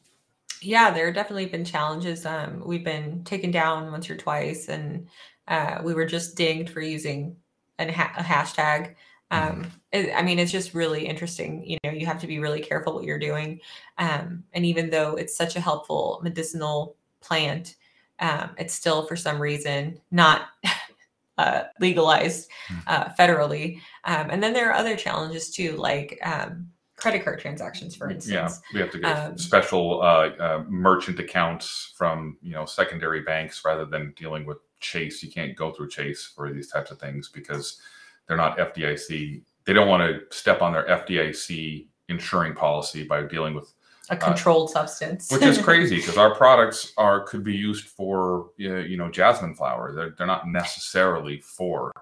[0.65, 2.27] yeah, there have definitely been challenges.
[2.27, 5.09] Um, we've been taken down once or twice, and
[5.49, 7.37] uh, we were just dinged for using
[7.79, 8.95] an ha- a hashtag.
[9.33, 9.61] Mm-hmm.
[9.61, 11.65] Um, it, I mean, it's just really interesting.
[11.65, 13.61] You know, you have to be really careful what you're doing.
[13.99, 17.77] Um, and even though it's such a helpful medicinal plant,
[18.21, 20.49] um, it's still for some reason not
[21.39, 22.79] uh, legalized hmm.
[22.87, 23.81] uh, federally.
[24.05, 26.69] Um, and then there are other challenges too, like um,
[27.05, 28.33] credit card transactions, for instance.
[28.33, 33.21] Yeah, we have to get um, special uh, uh, merchant accounts from you know secondary
[33.21, 35.23] banks rather than dealing with Chase.
[35.23, 37.79] You can't go through Chase for these types of things because
[38.27, 39.43] they're not FDIC.
[39.67, 43.75] They don't want to step on their FDIC insuring policy by dealing with
[44.09, 47.89] a uh, controlled uh, substance, which is crazy because our products are could be used
[47.89, 49.93] for you know jasmine flower.
[49.95, 51.93] They're they're not necessarily for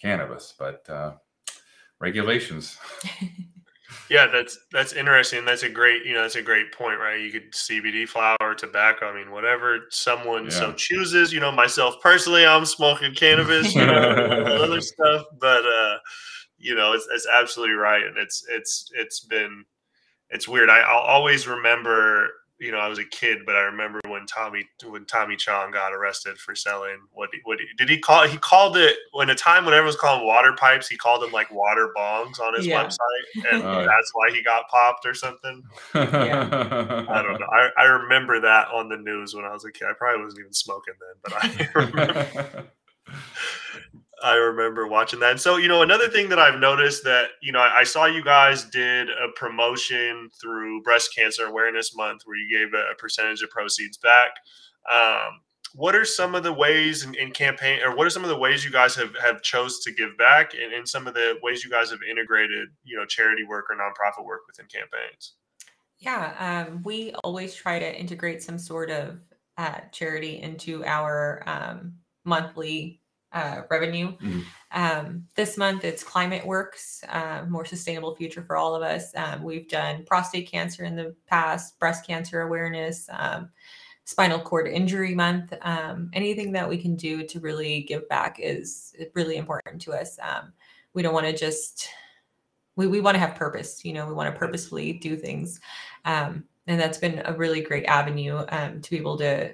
[0.00, 1.12] cannabis, but uh,
[2.00, 2.78] regulations.
[4.08, 5.44] Yeah, that's that's interesting.
[5.44, 7.20] That's a great, you know, that's a great point, right?
[7.20, 9.06] You could CBD flower, tobacco.
[9.06, 10.50] I mean, whatever someone yeah.
[10.50, 11.32] so chooses.
[11.32, 13.92] You know, myself personally, I'm smoking cannabis, you know,
[14.62, 15.98] other stuff, but uh,
[16.58, 19.64] you know, it's it's absolutely right, and it's it's it's been
[20.30, 20.70] it's weird.
[20.70, 24.66] I, I'll always remember you know I was a kid, but I remember when Tommy
[24.86, 28.96] when Tommy Chong got arrested for selling what what did he call he called it
[29.12, 32.40] when a time when everyone was calling water pipes he called them like water bongs
[32.40, 32.84] on his Yeah.
[32.84, 33.86] website and oh, yeah.
[33.86, 35.62] that's why he got popped or something.
[35.94, 37.46] I don't know.
[37.52, 39.88] I, I remember that on the news when I was a kid.
[39.88, 42.70] I probably wasn't even smoking then, but I remember
[44.26, 45.30] I remember watching that.
[45.30, 48.06] And so, you know, another thing that I've noticed that, you know, I, I saw
[48.06, 52.96] you guys did a promotion through Breast Cancer Awareness Month where you gave a, a
[52.96, 54.30] percentage of proceeds back.
[54.92, 55.42] Um,
[55.74, 58.36] what are some of the ways in, in campaign or what are some of the
[58.36, 61.62] ways you guys have, have chose to give back and, and some of the ways
[61.62, 65.34] you guys have integrated, you know, charity work or nonprofit work within campaigns?
[65.98, 69.20] Yeah, um, we always try to integrate some sort of
[69.56, 74.16] uh, charity into our um, monthly uh, revenue.
[74.18, 74.44] Mhm.
[74.72, 79.14] Um, this month it's Climate Works, uh, more sustainable future for all of us.
[79.16, 83.50] Um, we've done prostate cancer in the past, breast cancer awareness, um,
[84.04, 85.52] spinal cord injury month.
[85.62, 90.18] Um, anything that we can do to really give back is really important to us.
[90.22, 90.52] Um,
[90.94, 91.88] we don't want to just
[92.76, 95.60] we, we want to have purpose you know we want to purposefully do things
[96.04, 99.52] um, and that's been a really great avenue um, to be able to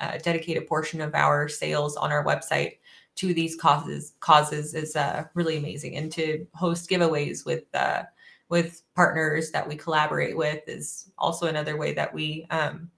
[0.00, 2.78] uh, dedicate a portion of our sales on our website
[3.20, 8.02] to these causes causes is uh, really amazing and to host giveaways with uh,
[8.48, 12.90] with partners that we collaborate with is also another way that we um,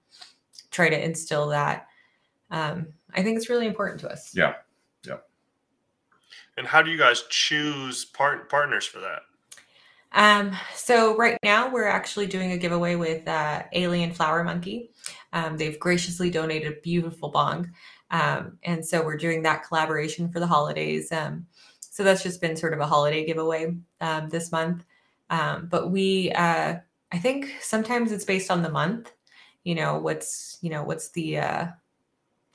[0.71, 1.87] try to instill that
[2.51, 4.53] um, i think it's really important to us Yeah.
[5.05, 5.17] Yeah.
[6.55, 9.23] And how do you guys choose part, partners for that?
[10.13, 14.91] Um, so right now we're actually doing a giveaway with uh, Alien Flower Monkey.
[15.33, 17.71] Um, they've graciously donated a beautiful bong,
[18.11, 21.11] um, and so we're doing that collaboration for the holidays.
[21.11, 21.47] Um,
[21.81, 24.83] so that's just been sort of a holiday giveaway um, this month.
[25.29, 26.75] Um, but we, uh,
[27.11, 29.13] I think sometimes it's based on the month.
[29.63, 31.67] You know what's you know what's the uh,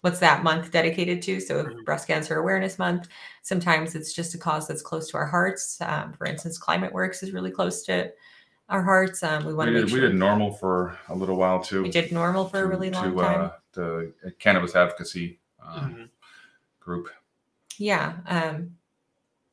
[0.03, 1.41] what's that month dedicated to?
[1.41, 1.85] So Mhm.
[1.85, 3.09] breast cancer awareness month.
[3.43, 5.81] Sometimes it's just a cause that's close to our hearts.
[5.81, 8.13] Um, for instance, Climate Works is really close to
[8.69, 9.23] our hearts.
[9.23, 11.83] Um, we want we to did, make we did NORML for a little while too.
[11.83, 13.41] we did NORML for a really long to, time.
[13.41, 16.09] Uh, the cannabis advocacy uh, Mhm.
[16.81, 17.09] group.
[17.79, 18.17] Yeah.
[18.27, 18.77] Um,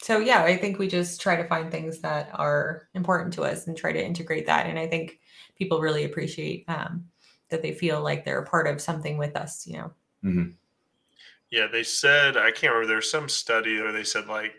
[0.01, 3.67] so yeah, I think we just try to find things that are important to us
[3.67, 4.65] and try to integrate that.
[4.65, 5.19] And I think
[5.57, 7.05] people really appreciate um,
[7.49, 9.65] that they feel like they're a part of something with us.
[9.67, 9.91] You
[10.23, 10.51] know.
[11.51, 12.87] Yeah, they said I can't remember.
[12.87, 14.55] There's some study where they said like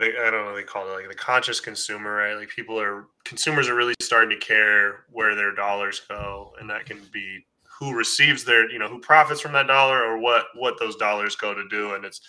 [0.00, 2.34] I don't know they call it like the conscious consumer, right?
[2.34, 6.86] Like people are consumers are really starting to care where their dollars go, and that
[6.86, 7.46] can be
[7.78, 11.36] who receives their you know who profits from that dollar or what what those dollars
[11.36, 12.20] go to do, and it's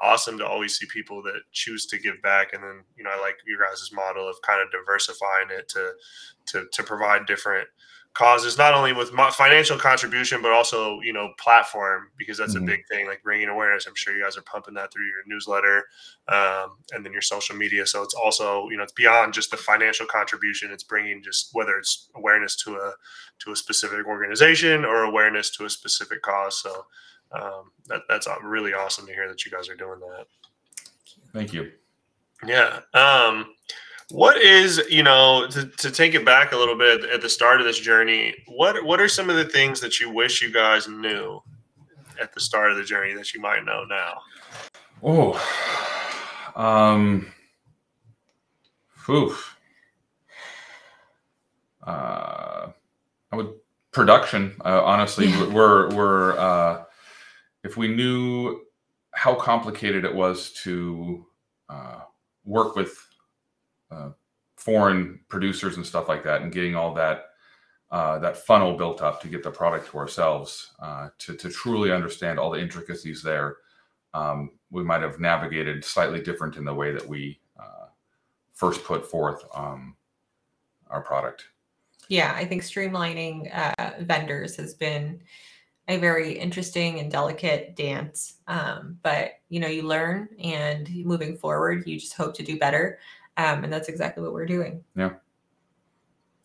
[0.00, 3.20] awesome to always see people that choose to give back and then you know i
[3.20, 5.92] like your guys' model of kind of diversifying it to
[6.46, 7.66] to to provide different
[8.18, 12.64] causes not only with financial contribution but also you know platform because that's Mhm.
[12.64, 15.22] a big thing like bringing awareness i'm sure you guys are pumping that through your
[15.26, 15.84] newsletter
[16.26, 19.56] um, and then your social media so it's also you know it's beyond just the
[19.56, 22.92] financial contribution it's bringing just whether it's awareness to a
[23.38, 26.86] to a specific organization or awareness to a specific cause so
[27.30, 30.26] um, that, that's really awesome to hear that you guys are doing that
[31.32, 31.72] Thank you.
[32.44, 32.80] yeah.
[32.94, 33.54] Um,
[34.10, 37.60] what is you know to, to take it back a little bit at the start
[37.60, 38.34] of this journey?
[38.46, 41.40] What what are some of the things that you wish you guys knew
[42.20, 44.20] at the start of the journey that you might know now?
[45.02, 47.32] Oh, um,
[49.08, 49.56] oof.
[51.86, 52.70] Uh,
[53.32, 53.54] I would
[53.92, 54.54] production.
[54.64, 55.46] Uh, honestly, Yeah.
[55.52, 56.84] we're we're uh,
[57.64, 58.60] if we knew
[59.12, 61.26] how complicated it was to
[61.68, 62.00] uh,
[62.44, 62.96] work with
[63.90, 64.10] uh,
[64.56, 67.26] foreign producers and stuff like that, and getting all that
[67.90, 71.92] uh, that funnel built up to get the product to ourselves, uh, to to truly
[71.92, 73.56] understand all the intricacies there
[74.14, 77.86] um, we might have navigated slightly different in the way that we uh,
[78.52, 79.96] first put forth um,
[80.88, 81.44] our product.
[82.08, 85.20] Yeah, I think streamlining uh, vendors has been
[85.88, 88.36] a very interesting and delicate dance.
[88.46, 92.98] Um, but you know, you learn, and moving forward, you just hope to do better.
[93.38, 94.82] Um, and that's exactly what we're doing.
[94.96, 95.12] Yeah,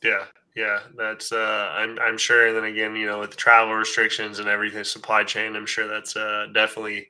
[0.03, 0.25] yeah,
[0.56, 2.47] yeah, that's uh, I'm I'm sure.
[2.47, 5.88] And then again, you know, with the travel restrictions and everything, supply chain, I'm sure
[5.88, 7.10] that's uh, definitely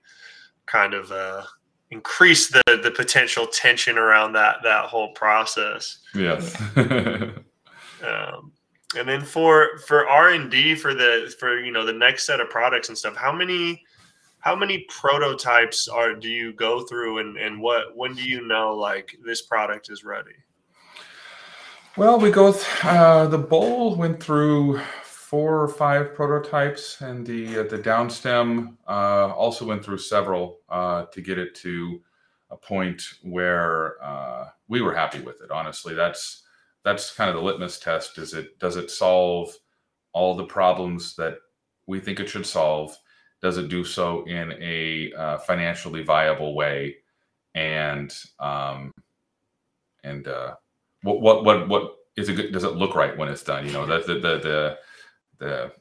[0.65, 1.43] kind of uh,
[1.91, 5.99] increased the the potential tension around that that whole process.
[6.15, 6.59] Yes.
[6.77, 8.53] um,
[8.95, 12.39] and then for for R and D for the for you know the next set
[12.39, 13.83] of products and stuff, how many
[14.43, 18.75] how many prototypes are do you go through and and what when do you know
[18.75, 20.35] like this product is ready?
[21.95, 22.51] well, we go.
[22.51, 28.75] Th- uh, the bowl went through four or five prototypes, and the uh, the downstem
[28.87, 32.01] uh, also went through several uh, to get it to
[32.49, 35.51] a point where uh, we were happy with it.
[35.51, 36.43] Honestly, that's
[36.83, 38.17] that's kind of the litmus test.
[38.17, 39.53] Is it does it solve
[40.11, 41.37] all the problems that
[41.87, 42.97] we think it should solve?
[43.43, 46.95] Does it do so in a uh, financially viable way?
[47.53, 48.91] And um,
[50.03, 50.55] and uh,
[51.03, 52.35] what what what what is it?
[52.35, 53.67] Good, Does it look right when it's done?
[53.67, 54.77] You know, that the the the
[55.39, 55.71] the,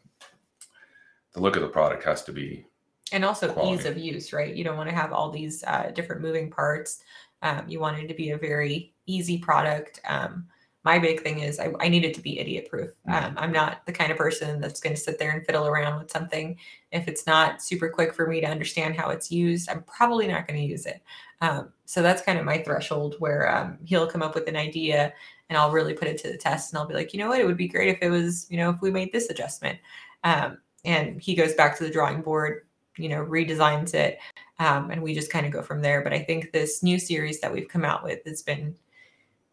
[1.35, 2.67] the look of the product has to be
[3.13, 3.79] and also quality.
[3.79, 4.55] ease of use, right?
[4.55, 7.05] You don't want to have all these uh, different moving parts.
[7.43, 10.01] Um, you want it to be a very easy product.
[10.09, 10.49] Um,
[10.85, 12.91] my big thing is I, I need it to be idiot proof.
[13.07, 16.01] Um, I'm not the kind of person that's going to sit there and fiddle around
[16.01, 16.57] with something.
[16.91, 20.49] If it's not super quick for me to understand how it's used, I'm probably not
[20.49, 21.03] going to use it.
[21.41, 25.13] Um, so that's kind of my threshold where um, he'll come up with an idea
[25.49, 27.41] and I'll really put it to the test and I'll be like, you know what,
[27.41, 29.79] it would be great if it was, you know, if we made this adjustment.
[30.25, 32.67] Um, and he goes back to the drawing board,
[32.97, 34.19] you know, redesigns it,
[34.59, 36.03] um, and we just kind of go from there.
[36.03, 38.75] But I think this new series that we've come out with has been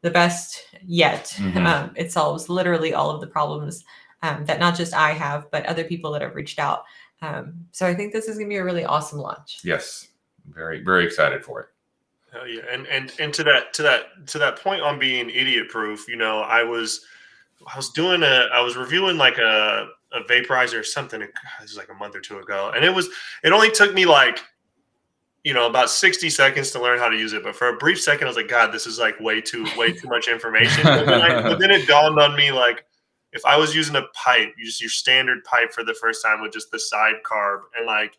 [0.02, 1.34] the best yet.
[1.38, 1.66] Mhm.
[1.66, 3.84] Um, it solves literally all of the problems
[4.22, 6.84] um, that not just I have, but other people that have reached out.
[7.22, 9.60] Um, so I think this is going to be a really awesome launch.
[9.64, 10.08] yes,
[10.48, 11.68] very very excited for it.
[12.32, 15.70] Hell yeah, and and and to that to that to that point on being idiot
[15.70, 17.06] proof, you know, I was
[17.68, 21.22] I was doing a I was reviewing like a a vaporizer or something.
[21.22, 21.32] It
[21.62, 23.10] was like a month or two ago, and it was
[23.44, 24.40] it only took me like
[25.44, 28.02] you know about 60 seconds to learn how to use it but for a brief
[28.02, 30.84] second i was like god this is like way too way too much information.
[30.84, 32.84] But then, I, but then it dawned on me like
[33.32, 36.52] if i was using a pipe just your standard pipe for the first time with
[36.52, 38.18] just the side carb and like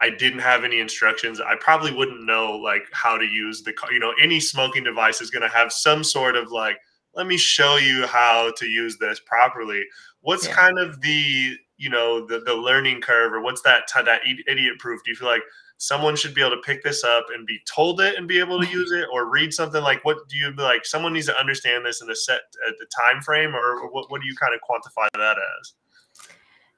[0.00, 3.92] i didn't have any instructions i probably wouldn't know like how to use the car
[3.92, 6.78] you know any smoking device is going to have some sort of like
[7.14, 9.82] let me show you how to use this properly.
[10.20, 10.54] What's Yeah.
[10.54, 14.78] kind of the you know the the learning curve or what's that t- that idiot
[14.78, 15.02] proof?
[15.02, 15.42] Do you feel like
[15.78, 18.60] someone should be able to pick this up and be told it and be able
[18.60, 21.86] to use it or read something like what do you like someone needs to understand
[21.86, 24.60] this in a set at the time frame or what, what do you kind of
[24.60, 25.74] quantify that as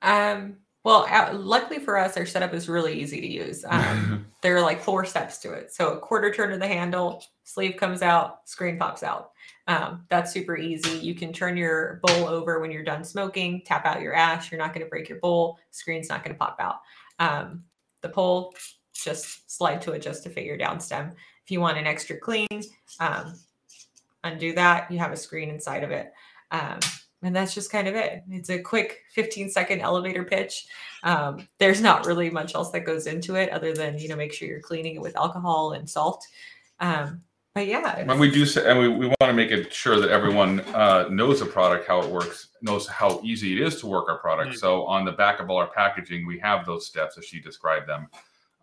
[0.03, 3.65] Um, well, uh, luckily for us, our setup is really easy to use.
[3.69, 5.73] Um, there are like four steps to it.
[5.73, 9.33] So a quarter turn of the handle, sleeve comes out, screen pops out.
[9.67, 10.99] Um, that's super easy.
[10.99, 14.51] You can turn your bowl over when you're done smoking, tap out your ash.
[14.51, 15.59] You're not going to break your bowl.
[15.71, 16.77] Screen's not going to pop out.
[17.19, 17.65] Um,
[18.01, 18.55] the pole,
[18.95, 21.13] just slide to adjust to fit your down stem.
[21.45, 22.49] If you want an extra clean,
[23.01, 23.35] um,
[24.25, 24.91] undo that.
[24.91, 26.13] You have a screen inside of it.
[26.51, 26.81] Um,
[27.23, 28.23] and that's just kind of it.
[28.31, 30.67] It's a quick 15 second elevator pitch.
[31.03, 34.33] Um, there's not really much else that goes into it other than you know make
[34.33, 36.27] sure you're cleaning it with alcohol and salt.
[36.81, 37.23] Um,
[37.53, 40.11] but yeah, And we do say, and we, we want to make it sure that
[40.11, 44.09] everyone uh, knows the product, how it works, knows how easy it is to work
[44.09, 44.53] our product.
[44.53, 44.59] Mm.
[44.59, 47.89] So on the back of all our packaging, we have those steps as she described
[47.89, 48.07] them,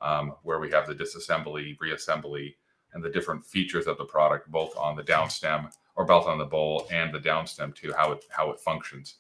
[0.02, 2.56] um, where we have the disassembly, reassembly,
[2.94, 6.46] and the different features of the product, both on the downstem or both on the
[6.46, 9.16] bowl and the downstem too, how it how it functions.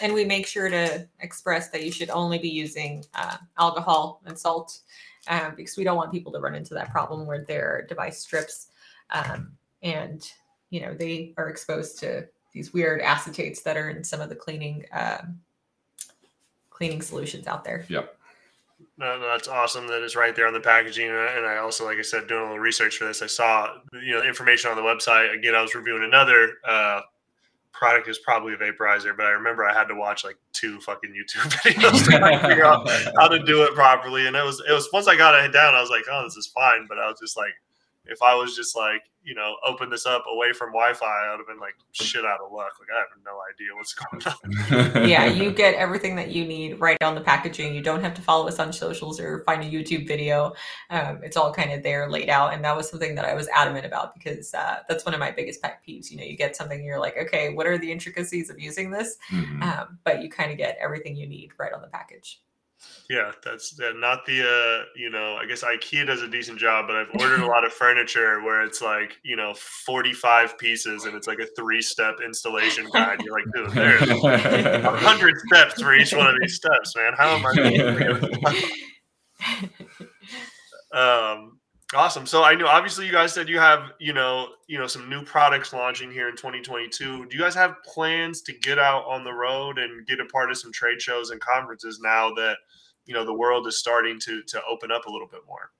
[0.00, 4.38] and we make sure to express that you should only be using uh, alcohol and
[4.38, 4.80] salt
[5.28, 8.68] um, because we don't want people to run into that problem where their device strips
[9.10, 9.52] um,
[9.82, 10.32] and
[10.70, 14.36] you know they are exposed to these weird acetates that are in some of the
[14.36, 15.40] cleaning um,
[16.70, 17.84] cleaning solutions out there.
[18.96, 21.08] No, no, that's awesome that it's right there on the packaging.
[21.08, 24.12] And I, also, like I said, doing a little research for this, I saw you
[24.12, 25.36] know the information on the website.
[25.36, 27.00] Again, I was reviewing another uh,
[27.72, 31.10] product is probably a vaporizer, but I remember I had to watch like two fucking
[31.10, 34.26] YouTube videos to figure out how to do it properly.
[34.26, 36.36] And it was it was once I got it down, I was like, oh, this
[36.36, 36.86] is fine.
[36.88, 37.52] But I was just like,
[38.06, 41.38] if I was just like, you know, open this up away from Wi-Fi, I would
[41.38, 42.72] have been like shit out of luck.
[42.80, 43.94] Like I have no idea what's
[44.74, 45.08] going on.
[45.08, 47.74] yeah, you get everything that you need right on the packaging.
[47.74, 50.52] You don't have to follow us on socials or find a YouTube video.
[50.90, 52.52] Um, it's all kind of there laid out.
[52.52, 55.30] And that was something that I was adamant about because uh, that's one of my
[55.30, 56.10] biggest pet peeves.
[56.10, 59.16] You know, you get something, you're like, okay, what are the intricacies of using this?
[59.30, 59.62] Mhm.
[59.62, 62.40] Um, but you kind of get everything you need right on the package.
[63.10, 65.36] Yeah, that's uh, not the uh, you know.
[65.36, 68.62] I guess IKEA does a decent job, but I've ordered a lot of furniture where
[68.62, 73.20] it's like you know forty five pieces and it's like a three step installation guide.
[73.22, 77.12] You're like, dude, there's a hundred steps for each one of these steps, man.
[77.16, 77.54] How am I?
[77.54, 78.56] Gonna
[80.94, 81.58] um,
[81.94, 82.26] awesome.
[82.26, 85.24] So I know obviously you guys said you have you know you know some new
[85.24, 87.26] products launching here in 2022.
[87.26, 90.50] Do you guys have plans to get out on the road and get a part
[90.50, 92.56] of some trade shows and conferences now that
[93.06, 95.70] you know the world is starting to to open up a little bit more?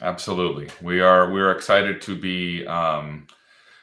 [0.00, 3.26] Absolutely, we are we are excited to be um,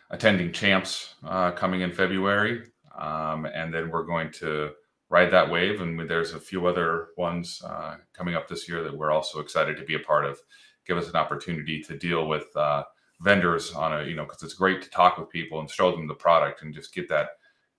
[0.09, 2.63] attending Champs uh, coming in February,
[2.97, 4.71] um, and then we're going to
[5.09, 5.81] ride that wave.
[5.81, 9.77] And there's a few other ones uh, coming up this year that we're also excited
[9.77, 10.39] to be a part of.
[10.87, 12.83] Give us an opportunity to deal with uh,
[13.19, 16.07] vendors on a, you know, because it's great to talk with people and show them
[16.07, 17.29] the product and just get that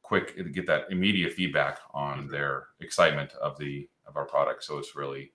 [0.03, 4.65] quick, get that immediate feedback on their excitement of the of our product.
[4.65, 5.33] So it's really,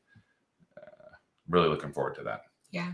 [0.78, 1.16] uh,
[1.50, 2.42] really looking forward to that.
[2.72, 2.94] Yeah.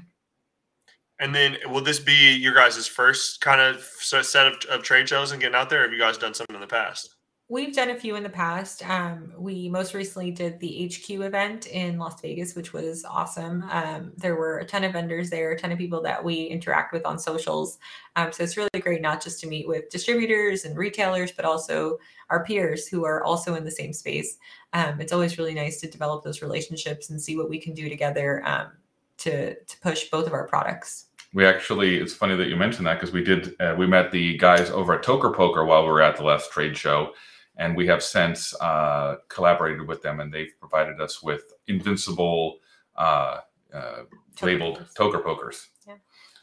[1.19, 5.31] And then will this be your guys' first kind of set of, of trade shows
[5.31, 5.83] and getting out there?
[5.83, 7.12] have you guys done something in the past?
[7.53, 8.83] We've done a few in the past.
[8.89, 13.63] Um, we most recently did the HQ event in Las Vegas, which was awesome.
[13.69, 16.91] Um, there were a ton of vendors there, a ton of people that we interact
[16.91, 17.77] with on socials.
[18.15, 21.99] Um, so it's really great not just to meet with distributors and retailers, but also
[22.31, 24.39] our peers who are also in the same space.
[24.73, 27.87] Um, it's always really nice to develop those relationships and see what we can do
[27.87, 28.71] together um,
[29.19, 32.95] to to push both of our products we actually it's funny that you mentioned that
[32.95, 36.01] because we did uh, we met the guys over at toker poker while we were
[36.01, 37.13] at the last trade show
[37.57, 42.53] and we have since uh, collaborated with them and they've provided us with Invincibowl
[42.95, 43.39] uh,
[43.73, 44.03] uh
[44.41, 45.95] labeled toker pokers yeah.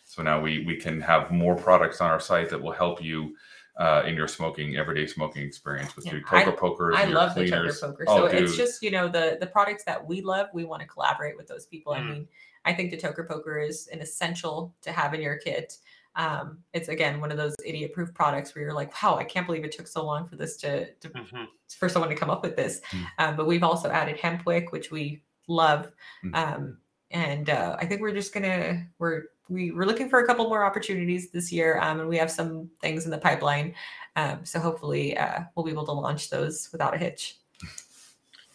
[0.04, 3.36] so now we we can have more products on our site that will help you
[3.80, 6.96] uh, in your smoking everyday smoking experience with yeah, your toker pokers.
[6.98, 7.80] I love cleaners.
[7.80, 8.04] the toker poker.
[8.08, 10.48] Oh, so it's just you know the the products that we love.
[10.52, 11.94] We want to collaborate with those people.
[11.94, 11.96] Mm.
[11.96, 12.28] I mean,
[12.66, 15.78] I think the toker poker is an essential to have in your kit.
[16.16, 19.46] Um, it's again one of those idiot proof products where you're like, wow, I can't
[19.46, 21.44] believe it took so long for this to, to mm-hmm.
[21.68, 22.80] for someone to come up with this.
[22.90, 23.06] Mm.
[23.18, 25.92] Um, but we've also added hemp wick, which we love.
[26.24, 26.34] Mm.
[26.34, 26.78] Um,
[27.10, 30.64] and uh, I think we're just gonna we're we, we're looking for a couple more
[30.64, 33.74] opportunities this year, um, and we have some things in the pipeline.
[34.16, 37.36] Um, so hopefully, uh, we'll be able to launch those without a hitch.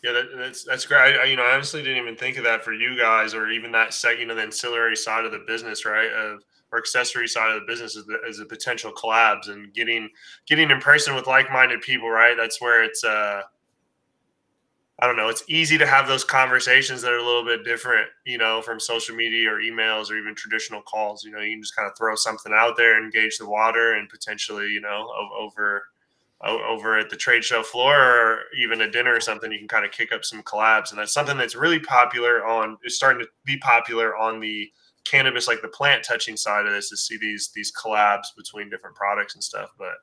[0.03, 1.18] Yeah, that, that's that's great.
[1.18, 3.72] I, you know, I honestly didn't even think of that for you guys, or even
[3.74, 6.12] that set, you know, the ancillary side of the business, right?
[6.12, 10.09] Of or accessory side of the business is, the, a potential collabs and getting
[10.47, 12.36] getting in person with like-minded people, right?
[12.38, 13.41] That's where it's uh
[14.97, 18.07] I don't know, it's easy to have those conversations that are a little bit different,
[18.26, 21.26] you know, from social media or emails or even traditional calls.
[21.26, 24.07] You know, you can just kind of throw something out there, engage the water, and
[24.07, 25.84] potentially, you know, over
[26.41, 29.86] over at the trade show floor or even a dinner or something, you can kind
[29.86, 30.91] of kick up some collabs.
[30.91, 34.72] And that's something that's really popular on is starting to be popular on the
[35.06, 38.95] cannabis, like the plant touching side of this, to see these these collabs between different
[38.95, 39.70] products and stuff.
[39.78, 39.95] But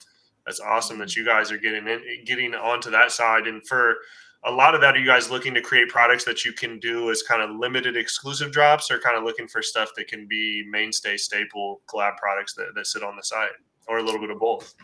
[0.47, 3.47] that's awesome that you guys are getting in getting onto that side.
[3.47, 3.97] And for
[4.45, 7.11] a lot of that, are you guys looking to create products that you can do
[7.11, 10.65] as kind of limited exclusive drops or kind of looking for stuff that can be
[10.69, 13.51] mainstay staple collab products that, that sit on the site
[13.87, 14.75] or a little bit of both?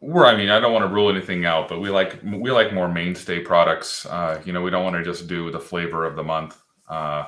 [0.00, 2.72] we're i mean i don't want to rule anything out but we like we like
[2.72, 6.16] more mainstay products uh, you know we don't want to just do the flavor of
[6.16, 7.26] the month uh,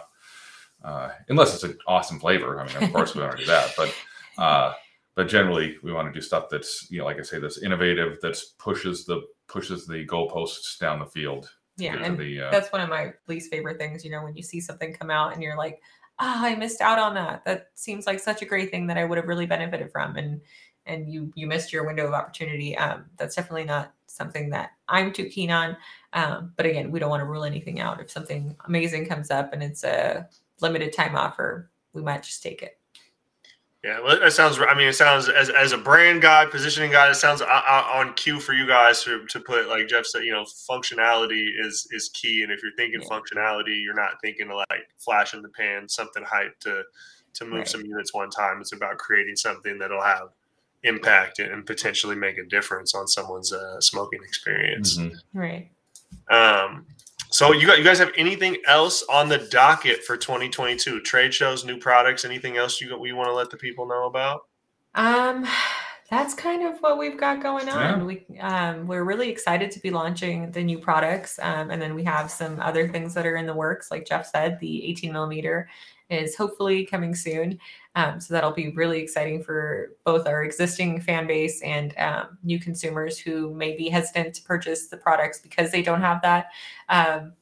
[0.85, 3.73] uh, unless it's an awesome flavor i mean of course we want to do that
[3.77, 3.95] but
[4.39, 4.73] uh,
[5.15, 8.19] but generally we want to do stuff that's you know like i say that's innovative
[8.23, 12.81] that's pushes the pushes the goalposts down the field yeah and the, uh, that's one
[12.81, 15.57] of my least favorite things you know when you see something come out and you're
[15.57, 15.81] like
[16.21, 17.45] oh i missed out on that.
[17.45, 20.41] That seems like such a great thing that i would have really benefited from and
[20.87, 22.77] and you you missed your window of opportunity.
[22.77, 25.77] Um, that's definitely not something that i'm too keen on.
[26.13, 28.01] Um, but again we don't want to rule anything out.
[28.01, 30.29] If something amazing comes up and it's a
[30.63, 32.79] limited time offer we might just take it
[33.85, 34.61] yeah, well, that sounds.
[34.61, 37.11] I mean, it sounds as, as a brand guy, positioning guy.
[37.11, 40.23] It sounds on cue for you guys to, to put like Jeff said.
[40.23, 43.09] You know, functionality is is key, and if you're thinking yeah.
[43.09, 46.85] functionality, you're not thinking of like flash in the pan, something hype to
[47.35, 47.69] to move right.
[47.69, 48.61] some units one time.
[48.61, 50.29] It's about creating something that'll have
[50.85, 54.97] impact and potentially make a difference on someone's uh, smoking experience.
[54.97, 55.39] Mm-hmm.
[55.39, 55.71] Right.
[56.31, 56.87] Um,
[57.33, 61.01] so you got you guys have anything else on the docket for 2022?
[61.01, 64.43] Trade shows, new products, anything else you we want to let the people know about?
[64.95, 65.47] Um
[66.13, 68.01] that's kind of what we've got going on.
[68.01, 68.05] Yeah.
[68.05, 72.05] We um, we're really excited to be launching the new products, um, and then we
[72.05, 73.91] have some other things that are in the works.
[73.91, 75.71] Like Jeff said, the 18 millimeter
[76.11, 77.59] is hopefully coming soon.
[77.95, 82.59] Um, so that'll be really exciting for both our existing fan base and um, new
[82.59, 86.47] consumers who may be hesitant to purchase the products because they don't have that
[86.89, 87.35] um,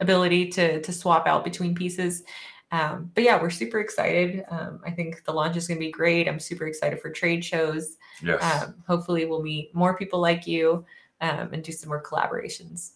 [0.00, 2.22] ability to, to swap out between pieces.
[2.70, 4.44] Um, but yeah, we're super excited.
[4.50, 6.26] Um, I think the launch is going to be great.
[6.26, 7.98] I'm super excited for trade shows.
[8.22, 8.42] Yes.
[8.42, 10.84] Um, hopefully, we'll meet more people like you
[11.20, 12.92] and do some more collaborations.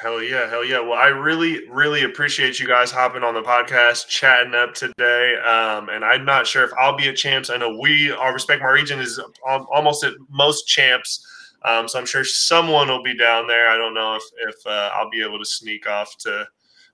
[0.00, 0.78] Hell yeah, hell yeah.
[0.78, 5.34] Well, I really, really appreciate you guys hopping on the podcast, chatting up today.
[5.38, 7.50] Um, and I'm not sure if I'll be at champs.
[7.50, 11.26] I know we, our Respect My Region is almost at most champs.
[11.64, 13.68] Um, so I'm sure someone will be down there.
[13.68, 16.46] I don't know if, if uh, I'll be able to sneak off to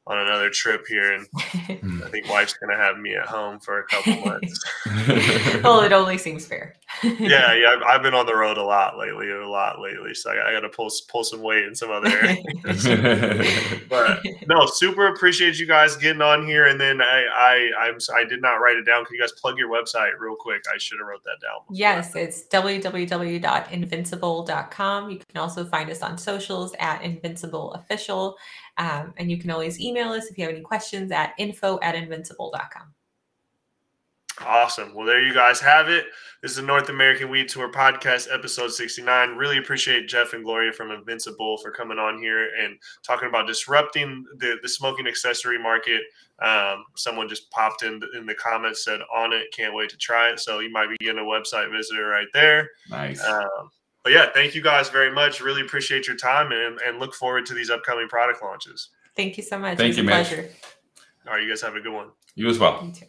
[0.06, 1.12] on another trip here.
[1.12, 2.02] And hmm.
[2.04, 4.62] I think wife's going to have me at home for a couple months.
[5.64, 6.76] well, it only seems fair.
[7.02, 7.76] yeah, yeah.
[7.76, 10.12] I've, I've, been on the road a lot lately, a lot lately.
[10.14, 12.84] So I, I got to pull pull some weight in some other areas.
[13.88, 16.66] but no, super appreciate you guys getting on here.
[16.66, 19.06] And then I I I'm, I did not write it down.
[19.06, 20.62] Can you guys plug your website real quick?
[20.72, 21.62] I should have wrote that down.
[21.62, 21.76] Before.
[21.76, 25.10] Yes, it's www.invincibowl.com.
[25.10, 28.36] You can also find us on socials at Invincibowl Official.
[28.78, 31.94] Um, and you can always email us if you have any questions at info at
[31.94, 32.94] invincibowl.com.
[34.40, 34.94] Awesome.
[34.94, 36.06] Well, there you guys have it.
[36.42, 39.36] This is the North American Weed Tour podcast, episode 69.
[39.36, 44.24] Really appreciate Jeff and Gloria from Invincibowl for coming on here and talking about disrupting
[44.38, 46.02] the, the smoking accessory market.
[46.42, 50.30] Um, someone just popped in in the comments, said on it, can't wait to try
[50.30, 50.40] it.
[50.40, 52.70] So you might be getting a website visitor right there.
[52.90, 53.22] Nice.
[53.22, 53.70] Um,
[54.04, 55.40] but yeah, thank you guys very much.
[55.40, 58.90] Really appreciate your time and, and look forward to these upcoming product launches.
[59.16, 59.78] Thank you so much.
[59.78, 60.50] Thank you, pleasure.
[61.26, 62.10] All right, you guys have a good one.
[62.34, 62.84] You as well.
[62.84, 63.06] You too.